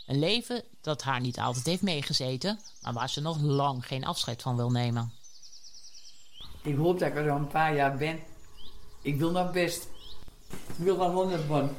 Een 0.05 0.19
leven 0.19 0.63
dat 0.81 1.03
haar 1.03 1.19
niet 1.19 1.39
altijd 1.39 1.65
heeft 1.65 1.81
meegezeten, 1.81 2.59
maar 2.81 2.93
waar 2.93 3.09
ze 3.09 3.21
nog 3.21 3.41
lang 3.41 3.85
geen 3.85 4.05
afscheid 4.05 4.41
van 4.41 4.55
wil 4.55 4.71
nemen. 4.71 5.13
Ik 6.63 6.75
hoop 6.75 6.99
dat 6.99 7.07
ik 7.07 7.15
er 7.15 7.27
een 7.27 7.47
paar 7.47 7.75
jaar 7.75 7.97
ben. 7.97 8.19
Ik 9.01 9.15
wil 9.17 9.31
nog 9.31 9.51
best. 9.51 9.87
Ik 10.49 10.75
wil 10.77 10.97
wel 10.97 11.11
honderd 11.11 11.47
worden. 11.47 11.77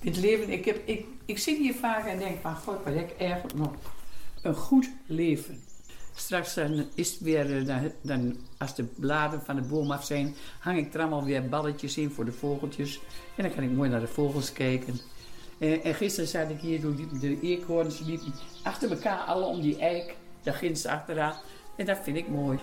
Het 0.00 0.16
leven, 0.16 0.50
ik, 0.50 0.64
heb, 0.64 0.88
ik, 0.88 1.06
ik 1.24 1.38
zit 1.38 1.58
hier 1.58 1.74
vaak 1.74 2.06
en 2.06 2.18
denk 2.18 2.40
van, 2.40 2.56
god, 2.56 2.84
wat 2.84 2.94
heb 2.94 3.10
ik 3.10 3.18
eigenlijk 3.18 3.54
nog 3.54 3.72
een 4.42 4.54
goed 4.54 4.90
leven. 5.06 5.65
Straks 6.16 6.56
is 6.94 7.10
het 7.10 7.20
weer, 7.20 7.64
dan, 7.64 7.92
dan, 8.00 8.36
als 8.58 8.74
de 8.74 8.84
bladeren 8.84 9.44
van 9.44 9.56
de 9.56 9.62
boom 9.62 9.90
af 9.90 10.04
zijn, 10.04 10.34
hang 10.58 10.78
ik 10.78 10.94
er 10.94 11.00
allemaal 11.00 11.24
weer 11.24 11.48
balletjes 11.48 11.96
in 11.96 12.10
voor 12.10 12.24
de 12.24 12.32
vogeltjes. 12.32 13.00
En 13.36 13.42
dan 13.42 13.54
kan 13.54 13.62
ik 13.62 13.70
mooi 13.70 13.90
naar 13.90 14.00
de 14.00 14.06
vogels 14.06 14.52
kijken. 14.52 15.00
En, 15.58 15.82
en 15.82 15.94
gisteren 15.94 16.28
zat 16.28 16.50
ik 16.50 16.60
hier, 16.60 16.80
toen 16.80 16.96
liepen 16.96 17.20
de 17.20 17.40
eekhoorns 17.40 18.00
liepen 18.00 18.34
achter 18.62 18.90
elkaar 18.90 19.18
alle 19.18 19.44
om 19.44 19.60
die 19.60 19.78
eik. 19.78 20.16
Daar 20.42 20.54
ging 20.54 20.78
ze 20.78 20.90
achteraan. 20.90 21.36
En 21.76 21.86
dat 21.86 21.98
vind 22.02 22.16
ik 22.16 22.28
mooi. 22.28 22.58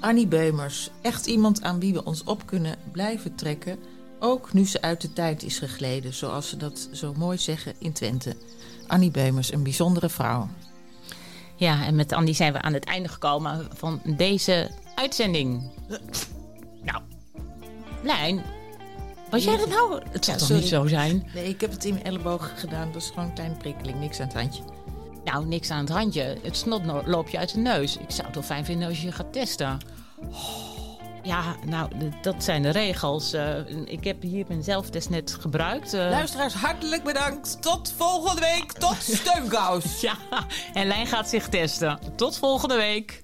Annie 0.00 0.26
Beumers, 0.26 0.90
echt 1.02 1.26
iemand 1.26 1.62
aan 1.62 1.80
wie 1.80 1.92
we 1.92 2.04
ons 2.04 2.24
op 2.24 2.46
kunnen 2.46 2.76
blijven 2.92 3.34
trekken. 3.34 3.78
Ook 4.24 4.52
nu 4.52 4.66
ze 4.66 4.80
uit 4.82 5.00
de 5.00 5.12
tijd 5.12 5.42
is 5.42 5.58
gegleden, 5.58 6.14
zoals 6.14 6.48
ze 6.48 6.56
dat 6.56 6.88
zo 6.92 7.12
mooi 7.16 7.38
zeggen 7.38 7.74
in 7.78 7.92
Twente. 7.92 8.36
Annie 8.86 9.10
Beumers, 9.10 9.52
een 9.52 9.62
bijzondere 9.62 10.08
vrouw. 10.08 10.48
Ja, 11.56 11.84
en 11.84 11.94
met 11.94 12.12
Annie 12.12 12.34
zijn 12.34 12.52
we 12.52 12.60
aan 12.62 12.72
het 12.72 12.84
einde 12.84 13.08
gekomen 13.08 13.68
van 13.74 14.00
deze 14.04 14.70
uitzending. 14.94 15.70
Nou, 16.82 17.02
Lijn, 18.02 18.42
was 19.30 19.44
jij 19.44 19.56
dat 19.56 19.68
nou? 19.68 20.00
Het 20.10 20.24
zou 20.24 20.36
Ja, 20.36 20.38
toch 20.38 20.46
sorry. 20.46 20.60
niet 20.62 20.70
zo 20.70 20.86
zijn? 20.86 21.30
Nee, 21.34 21.48
ik 21.48 21.60
heb 21.60 21.70
het 21.70 21.84
in 21.84 21.92
mijn 21.92 22.04
elleboog 22.04 22.52
gedaan. 22.60 22.92
Dat 22.92 23.02
is 23.02 23.08
gewoon 23.08 23.24
een 23.24 23.34
kleine 23.34 23.56
prikkeling, 23.56 23.98
niks 24.00 24.20
aan 24.20 24.26
het 24.26 24.36
handje. 24.36 24.62
Nou, 25.24 25.46
niks 25.46 25.70
aan 25.70 25.80
het 25.80 25.88
handje. 25.88 26.38
Het 26.42 26.56
snot 26.56 26.84
no- 26.84 27.02
loop 27.06 27.28
je 27.28 27.38
uit 27.38 27.54
de 27.54 27.60
neus. 27.60 27.96
Ik 27.96 28.10
zou 28.10 28.26
het 28.26 28.34
wel 28.34 28.44
fijn 28.44 28.64
vinden 28.64 28.88
als 28.88 29.00
je 29.00 29.06
je 29.06 29.12
gaat 29.12 29.32
testen. 29.32 29.78
Ja, 31.24 31.56
nou, 31.66 31.90
dat 32.22 32.44
zijn 32.44 32.62
de 32.62 32.70
regels. 32.70 33.32
Eh, 33.32 33.56
ik 33.84 34.04
heb 34.04 34.22
hier 34.22 34.44
mijn 34.48 34.62
zelftest 34.62 35.10
net 35.10 35.36
gebruikt. 35.40 35.92
eh. 35.94 36.00
Luisteraars, 36.10 36.54
hartelijk 36.54 37.02
bedankt. 37.04 37.62
Tot 37.62 37.92
volgende 37.96 38.40
week. 38.40 38.72
Tot 38.72 38.96
steunkous. 39.18 40.00
ja, 40.00 40.16
en 40.74 40.86
Lijn 40.86 41.06
gaat 41.06 41.28
zich 41.28 41.48
testen. 41.48 41.98
Tot 42.16 42.38
volgende 42.38 42.76
week. 42.76 43.22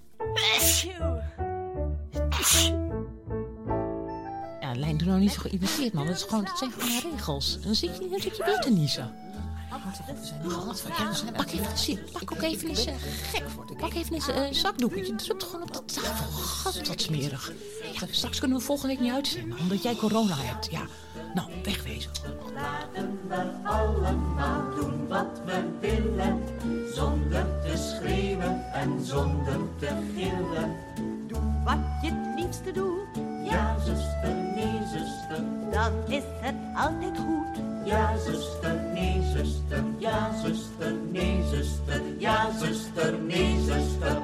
Ja, 4.60 4.74
Lijn, 4.74 4.96
doe 4.96 5.08
nou 5.08 5.20
niet 5.20 5.32
zo 5.32 5.40
geïrriteerd, 5.40 5.92
man. 5.92 6.06
Dat, 6.06 6.16
is 6.16 6.22
gewoon, 6.22 6.44
dat 6.44 6.58
zijn 6.58 6.70
gewoon 6.72 7.12
regels. 7.12 7.58
Dan 7.60 7.74
zit 7.74 7.96
je, 7.98 8.08
dan 8.10 8.20
zit 8.20 8.36
je 8.36 8.44
weer 8.44 8.58
te 8.60 8.70
niezen. 8.70 9.14
Pak 9.70 9.80
even 11.46 11.70
een 11.70 11.76
zin. 11.76 11.98
Pak 12.12 12.32
ook 12.32 12.42
even 12.42 12.68
eens 12.68 12.86
gek 13.32 13.44
voor 13.48 13.64
Pak 13.76 13.94
even 13.94 14.14
eens 14.14 14.26
een 14.26 14.54
zakdoekje. 14.54 15.02
Doe 15.02 15.26
het 15.28 15.42
gewoon 15.44 15.62
op 15.62 15.72
de 15.72 15.84
tafel. 15.84 16.42
Gat, 16.42 16.88
wat 16.88 17.00
smerig. 17.00 17.52
Ja, 17.92 18.06
straks 18.10 18.38
kunnen 18.38 18.58
we 18.58 18.64
volgende 18.64 18.94
week 18.94 19.02
niet 19.04 19.12
uitzenden, 19.12 19.58
omdat 19.58 19.82
jij 19.82 19.94
corona 19.94 20.34
hebt. 20.36 20.70
Ja, 20.70 20.82
nou, 21.34 21.48
wegwezen. 21.62 22.10
Laten 22.54 23.18
we 23.28 23.68
allemaal 23.68 24.74
doen 24.74 25.06
wat 25.08 25.40
we 25.44 25.62
willen, 25.80 26.42
zonder 26.94 27.46
te 27.62 27.96
schreeuwen 27.98 28.72
en 28.72 29.04
zonder 29.04 29.58
te 29.78 29.88
gillen. 30.14 30.76
Doe 31.26 31.62
wat 31.64 31.78
je 32.02 32.10
het 32.12 32.40
liefste 32.40 32.72
doet. 32.72 32.98
Ja, 33.44 33.78
zuster, 33.78 34.34
nee, 34.54 34.80
zuster. 34.92 35.44
Dan 35.72 35.92
is 36.08 36.22
het 36.40 36.54
altijd 36.74 37.16
goed 37.18 37.49
ja 37.90 38.16
zuster, 38.16 38.74
nee 38.94 39.20
zuster, 39.34 39.84
ja 39.98 40.30
zuster, 40.42 40.92
nee 41.12 41.42
zuster, 41.50 42.00
ja 42.18 42.50
zuster, 42.58 43.12
nee 43.18 43.58
zuster. 43.66 44.22